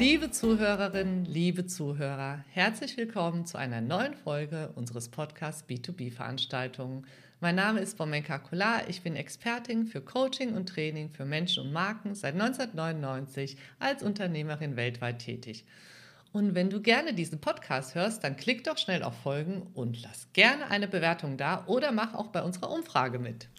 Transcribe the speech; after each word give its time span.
Liebe 0.00 0.30
Zuhörerinnen, 0.30 1.26
liebe 1.26 1.66
Zuhörer, 1.66 2.42
herzlich 2.52 2.96
willkommen 2.96 3.44
zu 3.44 3.58
einer 3.58 3.82
neuen 3.82 4.14
Folge 4.14 4.72
unseres 4.74 5.10
Podcasts 5.10 5.68
B2B-Veranstaltungen. 5.68 7.06
Mein 7.40 7.56
Name 7.56 7.80
ist 7.80 7.98
Bomenka 7.98 8.38
Kolar, 8.38 8.88
ich 8.88 9.02
bin 9.02 9.14
Expertin 9.14 9.84
für 9.84 10.00
Coaching 10.00 10.54
und 10.54 10.70
Training 10.70 11.10
für 11.10 11.26
Menschen 11.26 11.66
und 11.66 11.74
Marken 11.74 12.14
seit 12.14 12.32
1999 12.32 13.58
als 13.78 14.02
Unternehmerin 14.02 14.74
weltweit 14.76 15.18
tätig. 15.18 15.66
Und 16.32 16.54
wenn 16.54 16.70
du 16.70 16.80
gerne 16.80 17.12
diesen 17.12 17.42
Podcast 17.42 17.94
hörst, 17.94 18.24
dann 18.24 18.36
klick 18.36 18.64
doch 18.64 18.78
schnell 18.78 19.02
auf 19.02 19.20
Folgen 19.20 19.66
und 19.74 20.02
lass 20.02 20.32
gerne 20.32 20.70
eine 20.70 20.88
Bewertung 20.88 21.36
da 21.36 21.66
oder 21.66 21.92
mach 21.92 22.14
auch 22.14 22.28
bei 22.28 22.42
unserer 22.42 22.70
Umfrage 22.70 23.18
mit. 23.18 23.50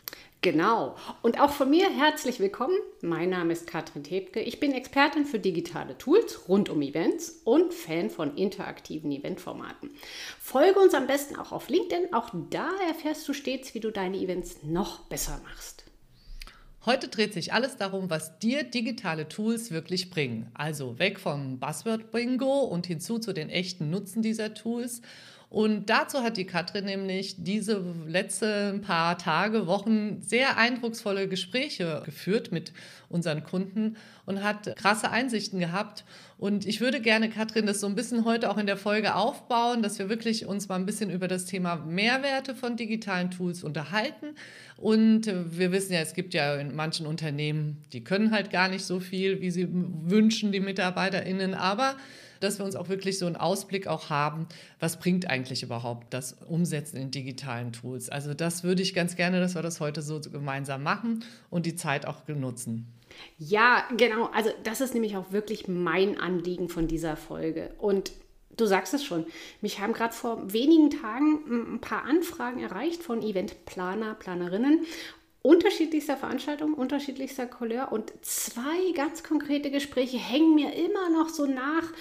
Genau. 0.44 0.96
Und 1.22 1.40
auch 1.40 1.52
von 1.52 1.70
mir 1.70 1.88
herzlich 1.88 2.40
willkommen. 2.40 2.76
Mein 3.02 3.30
Name 3.30 3.54
ist 3.54 3.68
Katrin 3.68 4.04
Tebke. 4.04 4.42
Ich 4.42 4.60
bin 4.60 4.72
Expertin 4.72 5.26
für 5.26 5.38
digitale 5.38 6.00
Tools 6.00 6.48
rund 6.48 6.68
um 6.68 6.82
Events 6.82 7.42
und 7.44 7.76
Fan 7.76 8.10
von 8.10 8.36
interaktiven 8.36 9.12
Eventformaten. 9.12 9.92
Folge 10.40 10.80
uns 10.80 10.96
am 10.96 11.06
besten 11.06 11.36
auch 11.36 11.52
auf 11.52 11.70
LinkedIn. 11.70 12.12
Auch 12.14 12.32
da 12.50 12.72
erfährst 12.88 13.28
du 13.28 13.34
stets, 13.34 13.76
wie 13.76 13.80
du 13.82 13.92
deine 13.92 14.18
Events 14.18 14.64
noch 14.64 15.02
besser 15.02 15.40
machst. 15.44 15.86
Heute 16.88 17.10
dreht 17.10 17.34
sich 17.34 17.54
alles 17.54 17.78
darum, 17.78 18.10
was 18.10 18.40
dir 18.40 18.64
digitale 18.64 19.30
Tools 19.30 19.70
wirklich 19.70 20.10
bringen. 20.10 20.50
Also 20.56 20.98
weg 20.98 21.20
vom 21.20 21.60
Buzzword-Bingo 21.60 22.62
und 22.62 22.88
hinzu 22.88 23.20
zu 23.20 23.34
den 23.34 23.52
echten 23.52 23.92
Nutzen 23.92 24.24
dieser 24.24 24.56
Tools 24.56 25.04
und 25.52 25.90
dazu 25.90 26.24
hat 26.24 26.38
die 26.38 26.46
Katrin 26.46 26.86
nämlich 26.86 27.36
diese 27.44 27.84
letzten 28.08 28.80
paar 28.80 29.18
Tage, 29.18 29.68
Wochen 29.68 30.22
sehr 30.22 30.58
eindrucksvolle 30.58 31.28
Gespräche 31.28 32.02
geführt 32.06 32.54
mit 32.54 32.72
unseren 33.10 33.44
Kunden 33.44 33.98
und 34.26 34.46
hat 34.46 34.74
krasse 34.78 35.12
Einsichten 35.12 35.60
gehabt. 35.60 36.06
Und 36.38 36.66
ich 36.66 36.80
würde 36.80 37.02
gerne, 37.02 37.30
Katrin, 37.30 37.66
das 37.66 37.82
so 37.82 37.88
ein 37.88 37.96
bisschen 37.96 38.24
heute 38.24 38.50
auch 38.50 38.58
in 38.58 38.66
der 38.66 38.78
Folge 38.78 39.14
aufbauen, 39.14 39.84
dass 39.84 40.00
wir 40.00 40.08
wirklich 40.08 40.46
uns 40.46 40.70
mal 40.70 40.76
ein 40.76 40.86
bisschen 40.86 41.10
über 41.10 41.28
das 41.28 41.44
Thema 41.44 41.76
Mehrwerte 41.76 42.56
von 42.56 42.78
digitalen 42.78 43.30
Tools 43.30 43.62
unterhalten. 43.66 44.36
Und 44.78 45.26
wir 45.26 45.74
wissen 45.74 45.92
ja, 45.92 46.00
es 46.00 46.14
gibt 46.14 46.34
ja 46.34 46.56
in 46.56 46.78
manchen 46.78 47.06
Unternehmen, 47.06 47.84
die 47.92 48.06
können 48.06 48.32
halt 48.32 48.52
gar 48.52 48.70
nicht 48.70 48.86
so 48.86 49.02
viel, 49.02 49.42
wie 49.42 49.52
sie 49.52 49.68
wünschen, 49.70 50.54
die 50.54 50.62
MitarbeiterInnen. 50.62 51.56
Aber 51.56 51.98
dass 52.42 52.60
wir 52.60 52.66
uns 52.66 52.76
auch 52.76 52.90
wirklich 52.90 53.18
so 53.18 53.26
einen 53.26 53.36
Ausblick 53.36 53.88
auch 53.88 54.10
haben, 54.10 54.48
was 54.80 55.00
bringt 55.00 55.30
eigentlich 55.30 55.64
überhaupt 55.64 56.14
das 56.14 56.34
Umsetzen 56.48 56.98
in 56.98 57.12
digitalen 57.12 57.72
Tools. 57.72 58.10
Also 58.10 58.34
das 58.34 58.64
würde 58.64 58.82
ich 58.82 58.94
ganz 58.94 59.16
gerne, 59.16 59.40
dass 59.40 59.56
wir 59.56 59.62
das 59.62 59.80
heute 59.80 60.02
so 60.02 60.20
gemeinsam 60.20 60.84
machen 60.84 61.24
und 61.50 61.66
die 61.66 61.76
Zeit 61.76 62.06
auch 62.06 62.22
benutzen. 62.22 62.88
Ja, 63.38 63.84
genau. 63.98 64.30
Also 64.34 64.50
das 64.64 64.82
ist 64.82 64.94
nämlich 64.94 65.18
auch 65.18 65.32
wirklich 65.32 65.68
mein 65.68 66.20
Anliegen 66.20 66.70
von 66.70 66.88
dieser 66.88 67.16
Folge. 67.16 67.72
Und 67.78 68.12
du 68.58 68.66
sagst 68.66 68.94
es 68.94 69.04
schon, 69.04 69.26
mich 69.62 69.80
haben 69.80 69.94
gerade 69.94 70.14
vor 70.14 70.52
wenigen 70.54 70.90
Tagen 70.90 71.76
ein 71.76 71.82
paar 71.82 72.06
Anfragen 72.06 72.62
erreicht 72.62 73.04
von 73.04 73.22
Eventplaner, 73.22 74.16
Planerinnen 74.16 74.86
unterschiedlichster 75.44 76.18
Veranstaltungen, 76.18 76.74
unterschiedlichster 76.74 77.48
Couleur 77.48 77.92
und 77.92 78.14
zwei 78.22 78.92
ganz 78.96 79.24
konkrete 79.24 79.72
Gespräche 79.72 80.18
hängen 80.18 80.56
mir 80.56 80.74
immer 80.74 81.10
noch 81.10 81.30
so 81.30 81.46
nach 81.46 81.92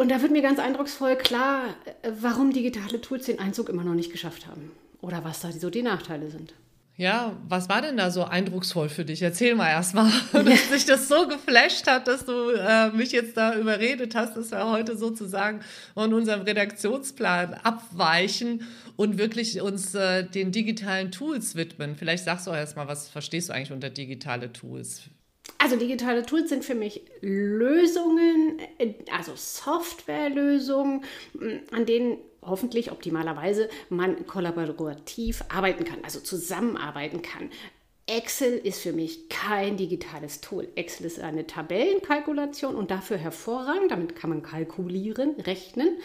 und 0.00 0.08
da 0.08 0.22
wird 0.22 0.32
mir 0.32 0.40
ganz 0.40 0.58
eindrucksvoll 0.58 1.14
klar, 1.14 1.74
äh, 2.02 2.10
warum 2.20 2.54
digitale 2.54 3.02
Tools 3.02 3.26
den 3.26 3.38
Einzug 3.38 3.68
immer 3.68 3.84
noch 3.84 3.94
nicht 3.94 4.10
geschafft 4.10 4.46
haben. 4.46 4.70
Oder 5.02 5.24
was 5.24 5.40
da 5.40 5.52
so 5.52 5.68
die 5.68 5.82
Nachteile 5.82 6.30
sind. 6.30 6.54
Ja, 6.96 7.36
was 7.48 7.68
war 7.68 7.82
denn 7.82 7.98
da 7.98 8.10
so 8.10 8.24
eindrucksvoll 8.24 8.88
für 8.88 9.04
dich? 9.04 9.20
Erzähl 9.20 9.54
mal 9.54 9.68
erstmal, 9.68 10.10
dass 10.32 10.68
dich 10.72 10.86
das 10.86 11.06
so 11.06 11.28
geflasht 11.28 11.86
hat, 11.86 12.08
dass 12.08 12.24
du 12.24 12.50
äh, 12.50 12.90
mich 12.92 13.12
jetzt 13.12 13.36
da 13.36 13.54
überredet 13.54 14.14
hast, 14.14 14.38
dass 14.38 14.50
wir 14.50 14.70
heute 14.70 14.96
sozusagen 14.96 15.60
von 15.92 16.14
unserem 16.14 16.42
Redaktionsplan 16.42 17.52
abweichen 17.54 18.66
und 18.96 19.18
wirklich 19.18 19.60
uns 19.60 19.94
äh, 19.94 20.24
den 20.24 20.50
digitalen 20.50 21.10
Tools 21.10 21.56
widmen. 21.56 21.94
Vielleicht 21.94 22.24
sagst 22.24 22.46
du 22.46 22.52
erstmal, 22.52 22.88
was 22.88 23.10
verstehst 23.10 23.50
du 23.50 23.52
eigentlich 23.52 23.72
unter 23.72 23.90
digitale 23.90 24.50
Tools? 24.50 25.02
Also 25.62 25.76
digitale 25.76 26.24
Tools 26.24 26.48
sind 26.48 26.64
für 26.64 26.74
mich 26.74 27.02
Lösungen, 27.20 28.58
äh, 28.78 28.94
also 29.14 29.32
Softwarelösungen, 29.36 31.04
mm, 31.34 31.48
an 31.72 31.84
denen 31.84 32.16
hoffentlich 32.40 32.90
optimalerweise 32.90 33.68
man 33.90 34.26
kollaborativ 34.26 35.44
arbeiten 35.50 35.84
kann, 35.84 35.98
also 36.02 36.18
zusammenarbeiten 36.20 37.20
kann. 37.20 37.50
Excel 38.06 38.56
ist 38.56 38.80
für 38.80 38.94
mich 38.94 39.28
kein 39.28 39.76
digitales 39.76 40.40
Tool. 40.40 40.66
Excel 40.76 41.04
ist 41.04 41.20
eine 41.20 41.46
Tabellenkalkulation 41.46 42.74
und 42.74 42.90
dafür 42.90 43.18
hervorragend. 43.18 43.90
Damit 43.90 44.16
kann 44.16 44.30
man 44.30 44.42
kalkulieren, 44.42 45.38
rechnen. 45.40 45.98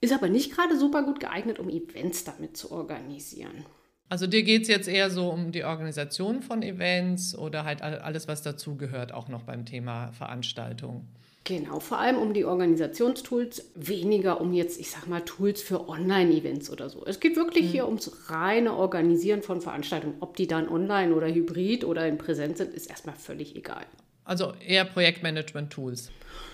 Ist 0.00 0.12
aber 0.12 0.28
nicht 0.28 0.52
gerade 0.52 0.76
super 0.76 1.04
gut 1.04 1.20
geeignet, 1.20 1.60
um 1.60 1.70
Events 1.70 2.24
damit 2.24 2.56
zu 2.56 2.72
organisieren. 2.72 3.64
Also 4.08 4.26
dir 4.26 4.42
geht 4.42 4.62
es 4.62 4.68
jetzt 4.68 4.88
eher 4.88 5.10
so 5.10 5.30
um 5.30 5.50
die 5.50 5.64
Organisation 5.64 6.42
von 6.42 6.62
Events 6.62 7.36
oder 7.36 7.64
halt 7.64 7.82
alles, 7.82 8.28
was 8.28 8.42
dazugehört, 8.42 9.12
auch 9.12 9.28
noch 9.28 9.42
beim 9.42 9.64
Thema 9.64 10.12
Veranstaltung. 10.12 11.08
Genau, 11.44 11.78
vor 11.78 11.98
allem 11.98 12.16
um 12.16 12.32
die 12.32 12.46
Organisationstools, 12.46 13.70
weniger 13.74 14.40
um 14.40 14.54
jetzt, 14.54 14.80
ich 14.80 14.90
sag 14.90 15.06
mal, 15.06 15.20
Tools 15.20 15.60
für 15.60 15.90
Online-Events 15.90 16.70
oder 16.70 16.88
so. 16.88 17.04
Es 17.04 17.20
geht 17.20 17.36
wirklich 17.36 17.66
mhm. 17.66 17.68
hier 17.68 17.86
ums 17.86 18.30
reine 18.30 18.74
Organisieren 18.74 19.42
von 19.42 19.60
Veranstaltungen. 19.60 20.14
Ob 20.20 20.36
die 20.36 20.46
dann 20.46 20.68
online 20.68 21.14
oder 21.14 21.28
hybrid 21.28 21.84
oder 21.84 22.08
in 22.08 22.16
Präsenz 22.16 22.58
sind, 22.58 22.72
ist 22.72 22.88
erstmal 22.88 23.14
völlig 23.14 23.56
egal. 23.56 23.84
Also 24.24 24.54
eher 24.66 24.86
Projektmanagement-Tools. 24.86 26.10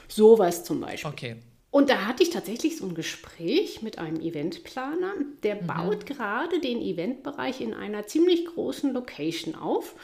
Sowas 0.08 0.64
zum 0.64 0.80
Beispiel. 0.80 1.10
Okay. 1.10 1.36
Und 1.70 1.88
da 1.88 2.06
hatte 2.06 2.22
ich 2.22 2.30
tatsächlich 2.30 2.78
so 2.78 2.86
ein 2.86 2.94
Gespräch 2.94 3.80
mit 3.80 3.98
einem 3.98 4.20
Eventplaner, 4.20 5.14
der 5.42 5.62
mhm. 5.62 5.66
baut 5.66 6.06
gerade 6.06 6.60
den 6.60 6.80
Eventbereich 6.80 7.60
in 7.60 7.74
einer 7.74 8.06
ziemlich 8.06 8.44
großen 8.46 8.92
Location 8.92 9.54
auf 9.54 9.94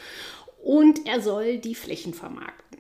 und 0.63 1.07
er 1.07 1.21
soll 1.21 1.59
die 1.59 1.75
Flächen 1.75 2.15
vermarkten. 2.15 2.79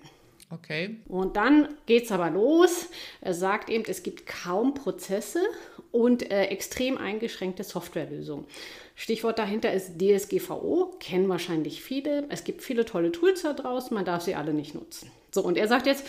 Okay. 0.50 1.00
Und 1.08 1.36
dann 1.36 1.74
geht 1.86 2.04
es 2.04 2.12
aber 2.12 2.30
los. 2.30 2.86
Er 3.20 3.34
sagt 3.34 3.69
eben, 3.69 3.84
es 3.88 4.04
gibt 4.04 4.26
kaum 4.26 4.74
Prozesse 4.74 5.41
und 5.91 6.30
äh, 6.30 6.44
extrem 6.44 6.98
eingeschränkte 6.98 7.64
Softwarelösungen. 7.64 8.47
Stichwort 8.94 9.41
dahinter 9.41 9.72
ist 9.72 10.00
DSGVO, 10.00 10.97
kennen 11.00 11.28
wahrscheinlich 11.28 11.82
viele. 11.82 12.26
Es 12.28 12.44
gibt 12.44 12.62
viele 12.62 12.84
tolle 12.84 13.10
Tools 13.10 13.42
da 13.42 13.53
draußen, 13.53 13.92
man 13.92 14.04
darf 14.04 14.22
sie 14.22 14.36
alle 14.36 14.54
nicht 14.54 14.74
nutzen. 14.74 15.10
So, 15.32 15.42
und 15.42 15.58
er 15.58 15.66
sagt 15.66 15.86
jetzt, 15.86 16.06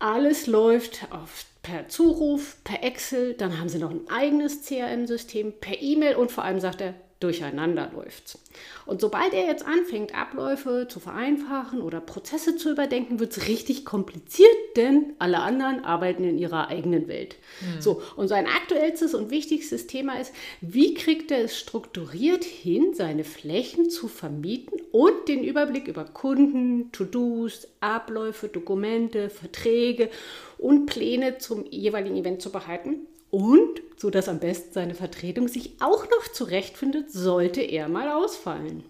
alles 0.00 0.48
läuft 0.48 1.06
auf 1.10 1.46
per 1.62 1.88
Zuruf, 1.88 2.56
per 2.64 2.82
Excel, 2.82 3.34
dann 3.34 3.58
haben 3.58 3.68
sie 3.68 3.78
noch 3.78 3.90
ein 3.90 4.08
eigenes 4.08 4.66
CRM-System, 4.66 5.54
per 5.60 5.80
E-Mail 5.80 6.16
und 6.16 6.32
vor 6.32 6.44
allem 6.44 6.60
sagt 6.60 6.80
er, 6.80 6.94
durcheinander 7.22 7.90
läuft. 7.94 8.38
Und 8.84 9.00
sobald 9.00 9.32
er 9.32 9.46
jetzt 9.46 9.64
anfängt, 9.64 10.14
Abläufe 10.14 10.86
zu 10.88 11.00
vereinfachen 11.00 11.80
oder 11.80 12.00
Prozesse 12.00 12.56
zu 12.56 12.70
überdenken, 12.70 13.20
wird 13.20 13.36
es 13.36 13.48
richtig 13.48 13.84
kompliziert, 13.84 14.48
denn 14.76 15.14
alle 15.18 15.40
anderen 15.40 15.84
arbeiten 15.84 16.24
in 16.24 16.38
ihrer 16.38 16.68
eigenen 16.68 17.08
Welt. 17.08 17.36
Mhm. 17.60 17.80
So, 17.80 18.02
und 18.16 18.28
sein 18.28 18.46
aktuellstes 18.46 19.14
und 19.14 19.30
wichtigstes 19.30 19.86
Thema 19.86 20.18
ist, 20.20 20.32
wie 20.60 20.94
kriegt 20.94 21.30
er 21.30 21.44
es 21.44 21.58
strukturiert 21.58 22.44
hin, 22.44 22.94
seine 22.94 23.24
Flächen 23.24 23.88
zu 23.90 24.08
vermieten 24.08 24.80
und 24.90 25.28
den 25.28 25.44
Überblick 25.44 25.88
über 25.88 26.04
Kunden, 26.04 26.90
To-Dos, 26.92 27.68
Abläufe, 27.80 28.48
Dokumente, 28.48 29.30
Verträge 29.30 30.10
und 30.58 30.86
Pläne 30.86 31.38
zum 31.38 31.64
jeweiligen 31.70 32.16
Event 32.16 32.42
zu 32.42 32.50
behalten 32.50 33.06
und 33.32 33.80
so 33.96 34.10
dass 34.10 34.28
am 34.28 34.40
besten 34.40 34.72
seine 34.72 34.94
Vertretung 34.94 35.48
sich 35.48 35.80
auch 35.80 36.04
noch 36.04 36.32
zurechtfindet, 36.32 37.10
sollte 37.10 37.62
er 37.62 37.88
mal 37.88 38.10
ausfallen. 38.10 38.84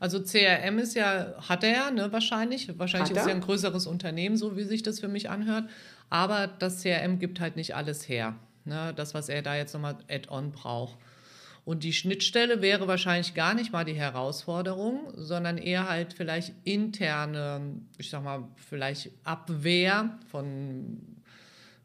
Also 0.00 0.22
CRM 0.22 0.78
ist 0.78 0.94
ja, 0.94 1.34
hat 1.48 1.64
er 1.64 1.72
ja, 1.72 1.90
ne, 1.90 2.12
wahrscheinlich. 2.12 2.78
Wahrscheinlich 2.78 3.10
ist 3.10 3.18
es 3.18 3.26
ja 3.26 3.34
ein 3.34 3.40
größeres 3.40 3.86
Unternehmen, 3.86 4.36
so 4.36 4.56
wie 4.56 4.64
sich 4.64 4.82
das 4.82 5.00
für 5.00 5.08
mich 5.08 5.30
anhört. 5.30 5.64
Aber 6.10 6.46
das 6.46 6.82
CRM 6.82 7.18
gibt 7.18 7.40
halt 7.40 7.56
nicht 7.56 7.74
alles 7.74 8.08
her. 8.08 8.36
Ne, 8.64 8.92
das, 8.94 9.14
was 9.14 9.28
er 9.28 9.42
da 9.42 9.56
jetzt 9.56 9.74
nochmal 9.74 9.96
Add-on 10.08 10.52
braucht. 10.52 10.96
Und 11.64 11.82
die 11.82 11.92
Schnittstelle 11.92 12.62
wäre 12.62 12.86
wahrscheinlich 12.86 13.34
gar 13.34 13.52
nicht 13.52 13.72
mal 13.72 13.84
die 13.84 13.94
Herausforderung, 13.94 15.12
sondern 15.16 15.58
eher 15.58 15.88
halt 15.88 16.12
vielleicht 16.12 16.54
interne, 16.62 17.80
ich 17.98 18.08
sag 18.08 18.22
mal, 18.22 18.44
vielleicht 18.54 19.10
Abwehr 19.24 20.18
von 20.30 21.15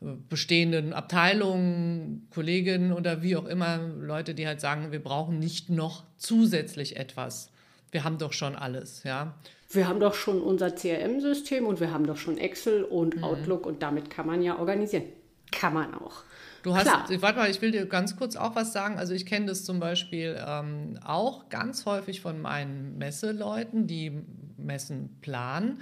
bestehenden 0.01 0.93
Abteilungen, 0.93 2.27
Kolleginnen 2.33 2.91
oder 2.91 3.21
wie 3.21 3.35
auch 3.35 3.45
immer, 3.45 3.77
Leute, 3.77 4.33
die 4.33 4.47
halt 4.47 4.59
sagen, 4.59 4.91
wir 4.91 5.01
brauchen 5.01 5.39
nicht 5.39 5.69
noch 5.69 6.03
zusätzlich 6.17 6.97
etwas. 6.97 7.51
Wir 7.91 8.03
haben 8.03 8.17
doch 8.17 8.33
schon 8.33 8.55
alles, 8.55 9.03
ja. 9.03 9.35
Wir 9.69 9.87
haben 9.87 9.99
doch 9.99 10.15
schon 10.15 10.41
unser 10.41 10.73
CRM-System 10.75 11.65
und 11.65 11.79
wir 11.79 11.91
haben 11.91 12.05
doch 12.05 12.17
schon 12.17 12.37
Excel 12.37 12.83
und 12.83 13.17
mhm. 13.17 13.23
Outlook 13.23 13.65
und 13.65 13.83
damit 13.83 14.09
kann 14.09 14.25
man 14.25 14.41
ja 14.41 14.57
organisieren. 14.57 15.03
kann 15.51 15.73
man 15.73 15.93
auch. 15.93 16.23
Du 16.63 16.75
hast, 16.75 16.83
Klar. 16.83 17.07
warte 17.21 17.39
mal, 17.39 17.49
ich 17.49 17.61
will 17.61 17.71
dir 17.71 17.85
ganz 17.85 18.15
kurz 18.15 18.35
auch 18.35 18.55
was 18.55 18.71
sagen. 18.71 18.97
Also 18.97 19.13
ich 19.13 19.25
kenne 19.25 19.47
das 19.47 19.65
zum 19.65 19.79
Beispiel 19.79 20.39
ähm, 20.45 20.99
auch 21.03 21.49
ganz 21.49 21.85
häufig 21.85 22.21
von 22.21 22.39
meinen 22.39 22.97
Messeleuten, 22.97 23.87
die 23.87 24.11
Messen 24.57 25.17
planen. 25.21 25.81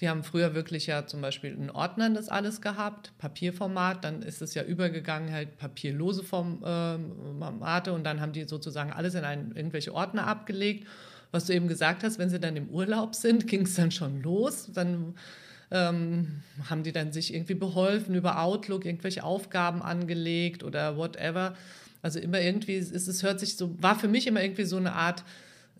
Die 0.00 0.08
haben 0.08 0.24
früher 0.24 0.54
wirklich 0.54 0.86
ja 0.86 1.06
zum 1.06 1.20
Beispiel 1.20 1.52
in 1.52 1.70
Ordnern 1.70 2.14
das 2.14 2.28
alles 2.28 2.62
gehabt, 2.62 3.12
Papierformat, 3.18 4.02
dann 4.02 4.22
ist 4.22 4.40
es 4.40 4.54
ja 4.54 4.62
übergegangen, 4.62 5.30
halt 5.32 5.58
papierlose 5.58 6.22
Formate 6.22 7.92
und 7.92 8.04
dann 8.04 8.20
haben 8.20 8.32
die 8.32 8.44
sozusagen 8.44 8.92
alles 8.92 9.14
in 9.14 9.24
einen, 9.24 9.54
irgendwelche 9.54 9.94
Ordner 9.94 10.26
abgelegt. 10.26 10.86
Was 11.32 11.44
du 11.44 11.54
eben 11.54 11.68
gesagt 11.68 12.02
hast, 12.02 12.18
wenn 12.18 12.30
sie 12.30 12.40
dann 12.40 12.56
im 12.56 12.68
Urlaub 12.70 13.14
sind, 13.14 13.46
ging 13.46 13.62
es 13.62 13.74
dann 13.74 13.90
schon 13.90 14.22
los. 14.22 14.70
Dann 14.72 15.14
ähm, 15.70 16.42
haben 16.68 16.82
die 16.82 16.92
dann 16.92 17.12
sich 17.12 17.34
irgendwie 17.34 17.54
beholfen 17.54 18.14
über 18.14 18.40
Outlook, 18.40 18.84
irgendwelche 18.84 19.22
Aufgaben 19.22 19.82
angelegt 19.82 20.64
oder 20.64 20.96
whatever. 20.96 21.54
Also 22.02 22.18
immer 22.18 22.40
irgendwie 22.40 22.74
ist 22.74 23.06
es, 23.06 23.22
hört 23.22 23.38
sich 23.38 23.56
so, 23.56 23.80
war 23.82 23.98
für 23.98 24.08
mich 24.08 24.26
immer 24.26 24.42
irgendwie 24.42 24.64
so 24.64 24.78
eine 24.78 24.94
Art, 24.94 25.24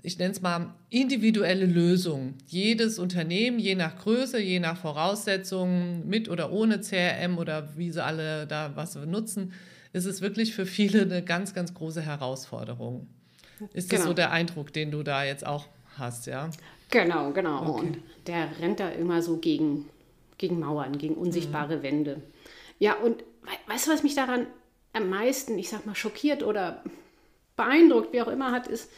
ich 0.03 0.19
nenne 0.19 0.33
es 0.33 0.41
mal 0.41 0.75
individuelle 0.89 1.67
Lösung. 1.67 2.35
Jedes 2.47 2.99
Unternehmen, 2.99 3.59
je 3.59 3.75
nach 3.75 3.99
Größe, 3.99 4.41
je 4.41 4.61
nach 4.61 4.77
Voraussetzungen, 4.77 6.09
mit 6.09 6.29
oder 6.29 6.53
ohne 6.53 6.81
CRM 6.81 7.39
oder 7.39 7.77
wie 7.77 7.91
sie 7.91 8.03
alle 8.03 8.47
da 8.47 8.73
was 8.75 8.95
nutzen, 8.95 9.53
ist 9.93 10.07
es 10.07 10.21
wirklich 10.21 10.55
für 10.55 10.67
viele 10.67 11.03
eine 11.03 11.23
ganz, 11.23 11.55
ganz 11.55 11.75
große 11.75 12.01
Herausforderung. 12.01 13.09
Ist 13.75 13.91
genau. 13.91 14.03
das 14.03 14.09
so 14.09 14.15
der 14.15 14.31
Eindruck, 14.31 14.73
den 14.73 14.91
du 14.91 15.03
da 15.03 15.25
jetzt 15.25 15.47
auch 15.47 15.67
hast, 15.99 16.27
ja? 16.27 16.51
Genau, 16.91 17.31
genau. 17.33 17.75
Okay. 17.75 17.87
Und 17.87 17.99
der 18.27 18.49
rennt 18.61 18.81
da 18.81 18.89
immer 18.89 19.23
so 19.23 19.37
gegen, 19.37 19.89
gegen 20.39 20.59
Mauern, 20.59 20.99
gegen 20.99 21.15
unsichtbare 21.15 21.79
mhm. 21.79 21.83
Wände. 21.83 22.23
Ja, 22.79 22.95
und 22.95 23.23
weißt 23.67 23.87
du, 23.87 23.93
was 23.93 24.03
mich 24.03 24.15
daran 24.15 24.47
am 24.93 25.09
meisten, 25.09 25.59
ich 25.59 25.69
sag 25.69 25.87
mal, 25.87 25.95
schockiert 25.95 26.43
oder 26.43 26.83
beeindruckt, 27.57 28.13
wie 28.13 28.23
auch 28.23 28.29
immer 28.29 28.51
hat, 28.51 28.67
ist, 28.67 28.91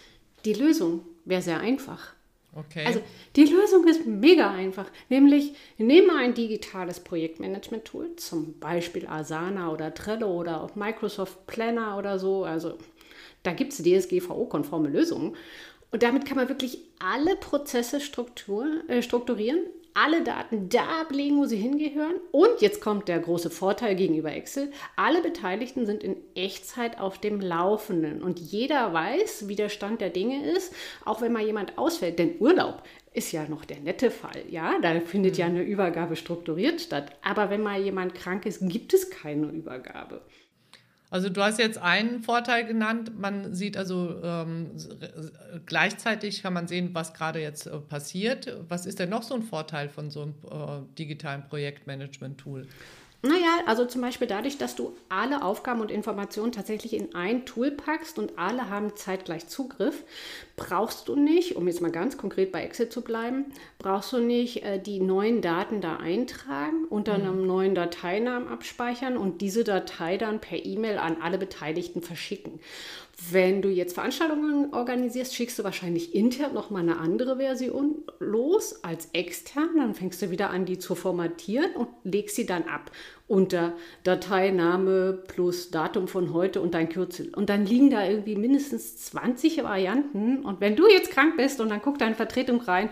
die 0.44 0.54
Lösung 0.54 1.04
wäre 1.24 1.42
sehr 1.42 1.60
einfach. 1.60 2.14
Okay. 2.54 2.84
Also 2.84 3.00
die 3.34 3.44
Lösung 3.44 3.86
ist 3.88 4.06
mega 4.06 4.50
einfach. 4.50 4.86
Nämlich 5.08 5.54
nehme 5.78 6.14
ein 6.16 6.34
digitales 6.34 7.00
Projektmanagement-Tool, 7.00 8.16
zum 8.16 8.58
Beispiel 8.58 9.06
Asana 9.06 9.72
oder 9.72 9.94
Trello 9.94 10.28
oder 10.38 10.62
auch 10.62 10.74
Microsoft 10.74 11.46
Planner 11.46 11.96
oder 11.96 12.18
so. 12.18 12.44
Also 12.44 12.76
da 13.42 13.52
gibt 13.52 13.72
es 13.72 13.82
DSGVO-konforme 13.82 14.88
Lösungen. 14.88 15.34
Und 15.90 16.02
damit 16.02 16.26
kann 16.26 16.36
man 16.36 16.48
wirklich 16.48 16.78
alle 16.98 17.36
Prozesse 17.36 17.98
äh, 17.98 19.02
strukturieren, 19.02 19.66
alle 19.94 20.22
Daten 20.22 20.68
da 20.68 21.00
ablegen, 21.00 21.38
wo 21.38 21.44
sie 21.44 21.56
hingehören. 21.56 22.16
Und 22.30 22.60
jetzt 22.60 22.80
kommt 22.80 23.08
der 23.08 23.18
große 23.18 23.50
Vorteil 23.50 23.94
gegenüber 23.94 24.32
Excel. 24.32 24.70
Alle 24.96 25.22
Beteiligten 25.22 25.86
sind 25.86 26.02
in 26.02 26.16
Echtzeit 26.34 26.98
auf 26.98 27.18
dem 27.18 27.40
Laufenden. 27.40 28.22
Und 28.22 28.38
jeder 28.38 28.92
weiß, 28.92 29.48
wie 29.48 29.56
der 29.56 29.68
Stand 29.68 30.00
der 30.00 30.10
Dinge 30.10 30.50
ist, 30.50 30.74
auch 31.04 31.20
wenn 31.20 31.32
mal 31.32 31.44
jemand 31.44 31.78
ausfällt. 31.78 32.18
Denn 32.18 32.36
Urlaub 32.40 32.82
ist 33.12 33.32
ja 33.32 33.46
noch 33.48 33.64
der 33.64 33.80
nette 33.80 34.10
Fall. 34.10 34.44
Ja, 34.48 34.78
da 34.80 34.98
findet 35.00 35.36
ja 35.36 35.48
mhm. 35.48 35.56
eine 35.56 35.64
Übergabe 35.64 36.16
strukturiert 36.16 36.80
statt. 36.80 37.12
Aber 37.22 37.50
wenn 37.50 37.62
mal 37.62 37.80
jemand 37.80 38.14
krank 38.14 38.46
ist, 38.46 38.60
gibt 38.62 38.94
es 38.94 39.10
keine 39.10 39.48
Übergabe. 39.48 40.22
Also 41.12 41.28
du 41.28 41.42
hast 41.42 41.58
jetzt 41.58 41.76
einen 41.76 42.22
Vorteil 42.22 42.64
genannt. 42.64 43.12
Man 43.18 43.54
sieht 43.54 43.76
also 43.76 44.18
ähm, 44.24 44.70
gleichzeitig 45.66 46.42
kann 46.42 46.54
man 46.54 46.68
sehen, 46.68 46.94
was 46.94 47.12
gerade 47.12 47.38
jetzt 47.38 47.66
äh, 47.66 47.78
passiert. 47.80 48.56
Was 48.70 48.86
ist 48.86 48.98
denn 48.98 49.10
noch 49.10 49.22
so 49.22 49.34
ein 49.34 49.42
Vorteil 49.42 49.90
von 49.90 50.08
so 50.08 50.22
einem 50.22 50.34
äh, 50.50 50.96
digitalen 50.98 51.46
Projektmanagement-Tool? 51.46 52.66
Naja, 53.24 53.60
also 53.66 53.84
zum 53.84 54.00
Beispiel 54.00 54.26
dadurch, 54.26 54.58
dass 54.58 54.74
du 54.74 54.96
alle 55.08 55.44
Aufgaben 55.44 55.80
und 55.80 55.92
Informationen 55.92 56.50
tatsächlich 56.50 56.94
in 56.94 57.14
ein 57.14 57.46
Tool 57.46 57.70
packst 57.70 58.18
und 58.18 58.36
alle 58.36 58.68
haben 58.68 58.96
zeitgleich 58.96 59.46
Zugriff, 59.46 60.02
brauchst 60.56 61.06
du 61.06 61.14
nicht, 61.14 61.54
um 61.54 61.68
jetzt 61.68 61.80
mal 61.80 61.92
ganz 61.92 62.18
konkret 62.18 62.50
bei 62.50 62.64
Excel 62.64 62.88
zu 62.88 63.00
bleiben, 63.00 63.52
brauchst 63.78 64.12
du 64.12 64.18
nicht 64.18 64.64
äh, 64.64 64.80
die 64.80 64.98
neuen 64.98 65.40
Daten 65.40 65.80
da 65.80 65.98
eintragen, 65.98 66.84
unter 66.90 67.16
mhm. 67.16 67.24
einem 67.24 67.46
neuen 67.46 67.74
Dateinamen 67.76 68.48
abspeichern 68.48 69.16
und 69.16 69.40
diese 69.40 69.62
Datei 69.62 70.18
dann 70.18 70.40
per 70.40 70.64
E-Mail 70.64 70.98
an 70.98 71.22
alle 71.22 71.38
Beteiligten 71.38 72.02
verschicken. 72.02 72.58
Wenn 73.30 73.60
du 73.60 73.68
jetzt 73.68 73.92
Veranstaltungen 73.92 74.72
organisierst, 74.72 75.34
schickst 75.34 75.58
du 75.58 75.64
wahrscheinlich 75.64 76.14
intern 76.14 76.54
nochmal 76.54 76.82
eine 76.82 76.98
andere 76.98 77.36
Version 77.36 77.96
los 78.20 78.82
als 78.82 79.10
extern. 79.12 79.76
Dann 79.76 79.94
fängst 79.94 80.22
du 80.22 80.30
wieder 80.30 80.50
an, 80.50 80.64
die 80.64 80.78
zu 80.78 80.94
formatieren 80.94 81.72
und 81.74 81.88
legst 82.04 82.36
sie 82.36 82.46
dann 82.46 82.64
ab 82.64 82.90
unter 83.28 83.74
Dateiname 84.02 85.22
plus 85.28 85.70
Datum 85.70 86.08
von 86.08 86.32
heute 86.32 86.60
und 86.62 86.74
dein 86.74 86.88
Kürzel. 86.88 87.32
Und 87.34 87.50
dann 87.50 87.66
liegen 87.66 87.90
da 87.90 88.06
irgendwie 88.06 88.36
mindestens 88.36 88.96
20 88.96 89.62
Varianten. 89.62 90.44
Und 90.44 90.60
wenn 90.60 90.74
du 90.74 90.88
jetzt 90.88 91.10
krank 91.10 91.36
bist 91.36 91.60
und 91.60 91.68
dann 91.68 91.82
guckt 91.82 92.00
deine 92.00 92.14
Vertretung 92.14 92.62
rein, 92.62 92.88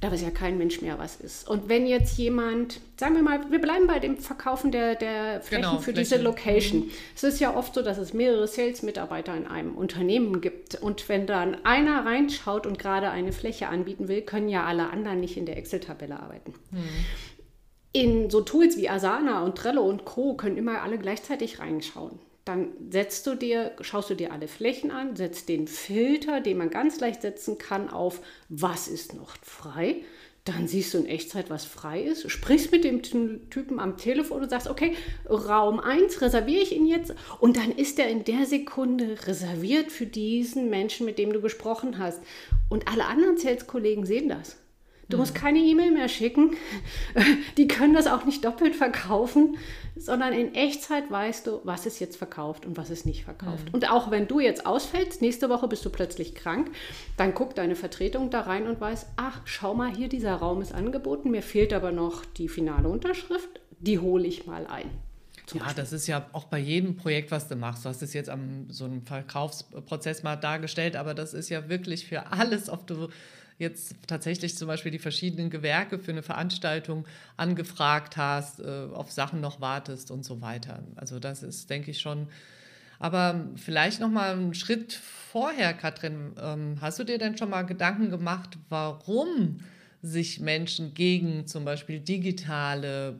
da 0.00 0.12
weiß 0.12 0.22
ja 0.22 0.30
kein 0.30 0.58
Mensch 0.58 0.80
mehr, 0.80 0.98
was 0.98 1.16
ist. 1.16 1.48
Und 1.48 1.68
wenn 1.68 1.86
jetzt 1.86 2.18
jemand, 2.18 2.80
sagen 2.96 3.16
wir 3.16 3.22
mal, 3.22 3.50
wir 3.50 3.60
bleiben 3.60 3.88
bei 3.88 3.98
dem 3.98 4.16
Verkaufen 4.16 4.70
der, 4.70 4.94
der 4.94 5.40
Flächen 5.40 5.62
genau, 5.62 5.78
für 5.78 5.92
Fläche. 5.92 5.98
diese 5.98 6.22
Location. 6.22 6.80
Mhm. 6.82 6.90
Es 7.16 7.24
ist 7.24 7.40
ja 7.40 7.56
oft 7.56 7.74
so, 7.74 7.82
dass 7.82 7.98
es 7.98 8.14
mehrere 8.14 8.46
Sales-Mitarbeiter 8.46 9.36
in 9.36 9.46
einem 9.46 9.74
Unternehmen 9.74 10.40
gibt. 10.40 10.76
Und 10.76 11.08
wenn 11.08 11.26
dann 11.26 11.64
einer 11.64 12.06
reinschaut 12.06 12.66
und 12.66 12.78
gerade 12.78 13.10
eine 13.10 13.32
Fläche 13.32 13.68
anbieten 13.68 14.06
will, 14.06 14.22
können 14.22 14.48
ja 14.48 14.64
alle 14.64 14.90
anderen 14.90 15.18
nicht 15.18 15.36
in 15.36 15.46
der 15.46 15.56
Excel-Tabelle 15.56 16.20
arbeiten. 16.20 16.54
Mhm. 16.70 16.78
In 17.92 18.30
so 18.30 18.42
Tools 18.42 18.76
wie 18.76 18.88
Asana 18.88 19.42
und 19.42 19.56
Trello 19.56 19.82
und 19.82 20.04
Co. 20.04 20.34
können 20.34 20.56
immer 20.56 20.82
alle 20.82 20.98
gleichzeitig 20.98 21.58
reinschauen 21.58 22.20
dann 22.48 22.72
setzt 22.90 23.26
du 23.26 23.34
dir, 23.34 23.72
schaust 23.82 24.08
du 24.08 24.14
dir 24.14 24.32
alle 24.32 24.48
Flächen 24.48 24.90
an, 24.90 25.16
setzt 25.16 25.48
den 25.50 25.68
Filter, 25.68 26.40
den 26.40 26.56
man 26.56 26.70
ganz 26.70 26.98
leicht 26.98 27.22
setzen 27.22 27.58
kann, 27.58 27.90
auf 27.90 28.20
was 28.48 28.88
ist 28.88 29.14
noch 29.14 29.36
frei. 29.42 30.02
Dann 30.44 30.66
siehst 30.66 30.94
du 30.94 30.98
in 30.98 31.06
Echtzeit, 31.06 31.50
was 31.50 31.66
frei 31.66 32.00
ist, 32.00 32.30
sprichst 32.30 32.72
mit 32.72 32.82
dem 32.82 33.02
Typen 33.02 33.78
am 33.78 33.98
Telefon 33.98 34.42
und 34.42 34.48
sagst, 34.48 34.68
okay, 34.68 34.96
Raum 35.28 35.78
1 35.78 36.22
reserviere 36.22 36.62
ich 36.62 36.74
ihn 36.74 36.86
jetzt. 36.86 37.14
Und 37.38 37.58
dann 37.58 37.70
ist 37.70 37.98
er 37.98 38.08
in 38.08 38.24
der 38.24 38.46
Sekunde 38.46 39.18
reserviert 39.26 39.92
für 39.92 40.06
diesen 40.06 40.70
Menschen, 40.70 41.04
mit 41.04 41.18
dem 41.18 41.34
du 41.34 41.42
gesprochen 41.42 41.98
hast. 41.98 42.22
Und 42.70 42.88
alle 42.88 43.04
anderen 43.04 43.36
Sales-Kollegen 43.36 44.06
sehen 44.06 44.30
das. 44.30 44.56
Du 45.08 45.16
musst 45.16 45.34
mhm. 45.34 45.38
keine 45.38 45.58
E-Mail 45.60 45.90
mehr 45.90 46.08
schicken. 46.08 46.56
Die 47.56 47.66
können 47.66 47.94
das 47.94 48.06
auch 48.06 48.24
nicht 48.24 48.44
doppelt 48.44 48.76
verkaufen, 48.76 49.56
sondern 49.96 50.32
in 50.34 50.54
Echtzeit 50.54 51.10
weißt 51.10 51.46
du, 51.46 51.60
was 51.64 51.86
ist 51.86 51.98
jetzt 51.98 52.16
verkauft 52.16 52.66
und 52.66 52.76
was 52.76 52.90
ist 52.90 53.06
nicht 53.06 53.24
verkauft. 53.24 53.68
Mhm. 53.68 53.74
Und 53.74 53.90
auch 53.90 54.10
wenn 54.10 54.28
du 54.28 54.38
jetzt 54.40 54.66
ausfällst, 54.66 55.22
nächste 55.22 55.48
Woche 55.48 55.66
bist 55.66 55.84
du 55.84 55.90
plötzlich 55.90 56.34
krank, 56.34 56.70
dann 57.16 57.34
guckt 57.34 57.56
deine 57.58 57.74
Vertretung 57.74 58.30
da 58.30 58.42
rein 58.42 58.66
und 58.66 58.80
weiß, 58.80 59.06
ach, 59.16 59.40
schau 59.44 59.74
mal 59.74 59.94
hier, 59.94 60.08
dieser 60.08 60.34
Raum 60.34 60.60
ist 60.60 60.74
angeboten, 60.74 61.30
mir 61.30 61.42
fehlt 61.42 61.72
aber 61.72 61.90
noch 61.90 62.24
die 62.24 62.48
finale 62.48 62.88
Unterschrift, 62.88 63.48
die 63.80 63.98
hole 63.98 64.26
ich 64.26 64.46
mal 64.46 64.66
ein. 64.66 64.90
Ja, 65.54 65.60
Beispiel. 65.60 65.82
das 65.82 65.92
ist 65.92 66.06
ja 66.06 66.26
auch 66.32 66.44
bei 66.44 66.58
jedem 66.58 66.96
Projekt, 66.96 67.30
was 67.30 67.48
du 67.48 67.56
machst. 67.56 67.84
Du 67.84 67.88
hast 67.88 68.02
es 68.02 68.12
jetzt 68.12 68.28
am 68.28 68.68
so 68.68 68.84
einem 68.84 69.02
Verkaufsprozess 69.02 70.22
mal 70.22 70.36
dargestellt, 70.36 70.94
aber 70.94 71.14
das 71.14 71.32
ist 71.32 71.48
ja 71.48 71.70
wirklich 71.70 72.06
für 72.06 72.32
alles, 72.32 72.68
ob 72.68 72.86
du 72.86 73.08
jetzt 73.58 73.96
tatsächlich 74.06 74.56
zum 74.56 74.68
Beispiel 74.68 74.92
die 74.92 74.98
verschiedenen 74.98 75.50
Gewerke 75.50 75.98
für 75.98 76.12
eine 76.12 76.22
Veranstaltung 76.22 77.06
angefragt 77.36 78.16
hast, 78.16 78.60
äh, 78.60 78.86
auf 78.92 79.10
Sachen 79.10 79.40
noch 79.40 79.60
wartest 79.60 80.10
und 80.10 80.24
so 80.24 80.40
weiter. 80.40 80.82
Also 80.96 81.18
das 81.18 81.42
ist, 81.42 81.68
denke 81.68 81.90
ich, 81.90 82.00
schon. 82.00 82.28
Aber 83.00 83.48
vielleicht 83.56 84.00
noch 84.00 84.10
mal 84.10 84.32
einen 84.32 84.54
Schritt 84.54 84.92
vorher, 84.92 85.72
Katrin. 85.72 86.32
Ähm, 86.40 86.78
hast 86.80 86.98
du 86.98 87.04
dir 87.04 87.18
denn 87.18 87.36
schon 87.36 87.50
mal 87.50 87.62
Gedanken 87.62 88.10
gemacht, 88.10 88.58
warum 88.68 89.60
sich 90.02 90.40
Menschen 90.40 90.94
gegen 90.94 91.46
zum 91.46 91.64
Beispiel 91.64 92.00
digitale 92.00 93.18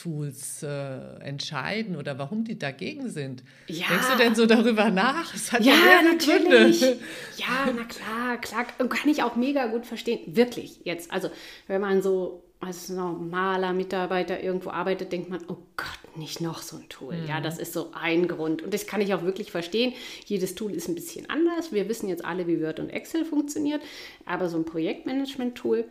Tools 0.00 0.62
äh, 0.62 1.18
entscheiden 1.20 1.96
oder 1.96 2.18
warum 2.18 2.44
die 2.44 2.58
dagegen 2.58 3.10
sind. 3.10 3.42
Ja. 3.66 3.86
Denkst 3.88 4.06
du 4.12 4.16
denn 4.16 4.34
so 4.34 4.46
darüber 4.46 4.90
nach? 4.90 5.34
Es 5.34 5.52
hat 5.52 5.62
ja, 5.62 5.74
ja 5.74 6.02
natürlich. 6.02 6.80
Gründe. 6.80 6.98
Ja, 7.36 7.72
na 7.74 7.84
klar, 7.84 8.38
klar. 8.38 8.64
Kann 8.88 9.10
ich 9.10 9.22
auch 9.22 9.36
mega 9.36 9.66
gut 9.66 9.86
verstehen. 9.86 10.20
Wirklich 10.36 10.80
jetzt. 10.84 11.10
Also, 11.10 11.30
wenn 11.66 11.80
man 11.80 12.02
so 12.02 12.44
als 12.60 12.90
normaler 12.90 13.72
Mitarbeiter 13.72 14.42
irgendwo 14.42 14.70
arbeitet, 14.70 15.12
denkt 15.12 15.30
man, 15.30 15.40
oh 15.48 15.56
Gott, 15.76 16.16
nicht 16.16 16.40
noch 16.40 16.60
so 16.60 16.76
ein 16.76 16.88
Tool. 16.90 17.16
Mhm. 17.16 17.26
Ja, 17.26 17.40
das 17.40 17.58
ist 17.58 17.72
so 17.72 17.92
ein 17.94 18.28
Grund. 18.28 18.62
Und 18.62 18.74
das 18.74 18.86
kann 18.86 19.00
ich 19.00 19.14
auch 19.14 19.22
wirklich 19.22 19.50
verstehen. 19.50 19.94
Jedes 20.26 20.54
Tool 20.54 20.72
ist 20.74 20.88
ein 20.88 20.94
bisschen 20.94 21.28
anders. 21.30 21.72
Wir 21.72 21.88
wissen 21.88 22.08
jetzt 22.08 22.24
alle, 22.24 22.46
wie 22.46 22.60
Word 22.62 22.80
und 22.80 22.90
Excel 22.90 23.24
funktioniert. 23.24 23.82
Aber 24.26 24.48
so 24.48 24.58
ein 24.58 24.64
Projektmanagement-Tool, 24.64 25.86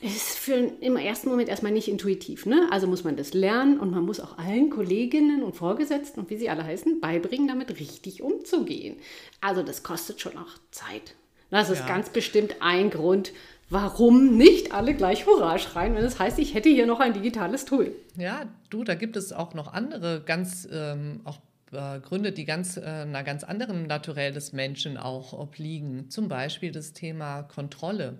ist 0.00 0.38
für 0.38 0.54
im 0.54 0.96
ersten 0.96 1.28
Moment 1.28 1.48
erstmal 1.48 1.72
nicht 1.72 1.88
intuitiv. 1.88 2.46
Ne? 2.46 2.68
Also 2.70 2.86
muss 2.86 3.04
man 3.04 3.16
das 3.16 3.34
lernen 3.34 3.78
und 3.78 3.90
man 3.90 4.04
muss 4.04 4.20
auch 4.20 4.38
allen 4.38 4.70
Kolleginnen 4.70 5.42
und 5.42 5.54
Vorgesetzten 5.54 6.20
und 6.20 6.30
wie 6.30 6.38
sie 6.38 6.48
alle 6.48 6.64
heißen, 6.64 7.00
beibringen, 7.00 7.48
damit 7.48 7.78
richtig 7.78 8.22
umzugehen. 8.22 8.96
Also 9.40 9.62
das 9.62 9.82
kostet 9.82 10.20
schon 10.20 10.36
auch 10.38 10.58
Zeit. 10.70 11.14
Das 11.50 11.68
ist 11.68 11.80
ja. 11.80 11.86
ganz 11.86 12.10
bestimmt 12.10 12.56
ein 12.60 12.90
Grund, 12.90 13.32
warum 13.68 14.36
nicht 14.36 14.72
alle 14.72 14.94
gleich 14.94 15.26
Hurra 15.26 15.58
schreien, 15.58 15.94
wenn 15.94 16.04
es 16.04 16.18
heißt, 16.18 16.38
ich 16.38 16.54
hätte 16.54 16.68
hier 16.68 16.86
noch 16.86 17.00
ein 17.00 17.12
digitales 17.12 17.64
Tool? 17.64 17.92
Ja, 18.16 18.46
du, 18.70 18.84
da 18.84 18.94
gibt 18.94 19.16
es 19.16 19.32
auch 19.32 19.54
noch 19.54 19.72
andere 19.72 20.22
ganz 20.24 20.66
ähm, 20.70 21.20
auch 21.24 21.38
äh, 21.72 22.00
Gründe, 22.00 22.32
die 22.32 22.44
ganz 22.44 22.76
äh, 22.76 22.82
einer 22.82 23.22
ganz 23.22 23.44
anderen 23.44 23.86
Naturell 23.86 24.32
des 24.32 24.52
Menschen 24.52 24.96
auch 24.96 25.32
obliegen. 25.32 26.08
Zum 26.08 26.28
Beispiel 26.28 26.72
das 26.72 26.92
Thema 26.92 27.42
Kontrolle. 27.42 28.18